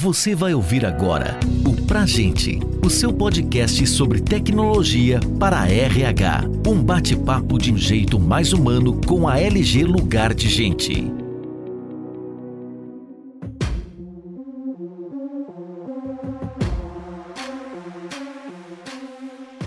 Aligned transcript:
Você 0.00 0.32
vai 0.32 0.54
ouvir 0.54 0.86
agora 0.86 1.36
o 1.66 1.84
Pra 1.84 2.06
Gente, 2.06 2.60
o 2.86 2.88
seu 2.88 3.12
podcast 3.12 3.84
sobre 3.84 4.20
tecnologia 4.20 5.18
para 5.40 5.62
a 5.62 5.68
RH. 5.68 6.42
Um 6.64 6.80
bate-papo 6.80 7.58
de 7.58 7.72
um 7.72 7.76
jeito 7.76 8.16
mais 8.16 8.52
humano 8.52 9.00
com 9.04 9.26
a 9.26 9.40
LG 9.40 9.82
Lugar 9.82 10.32
de 10.34 10.48
Gente. 10.48 11.12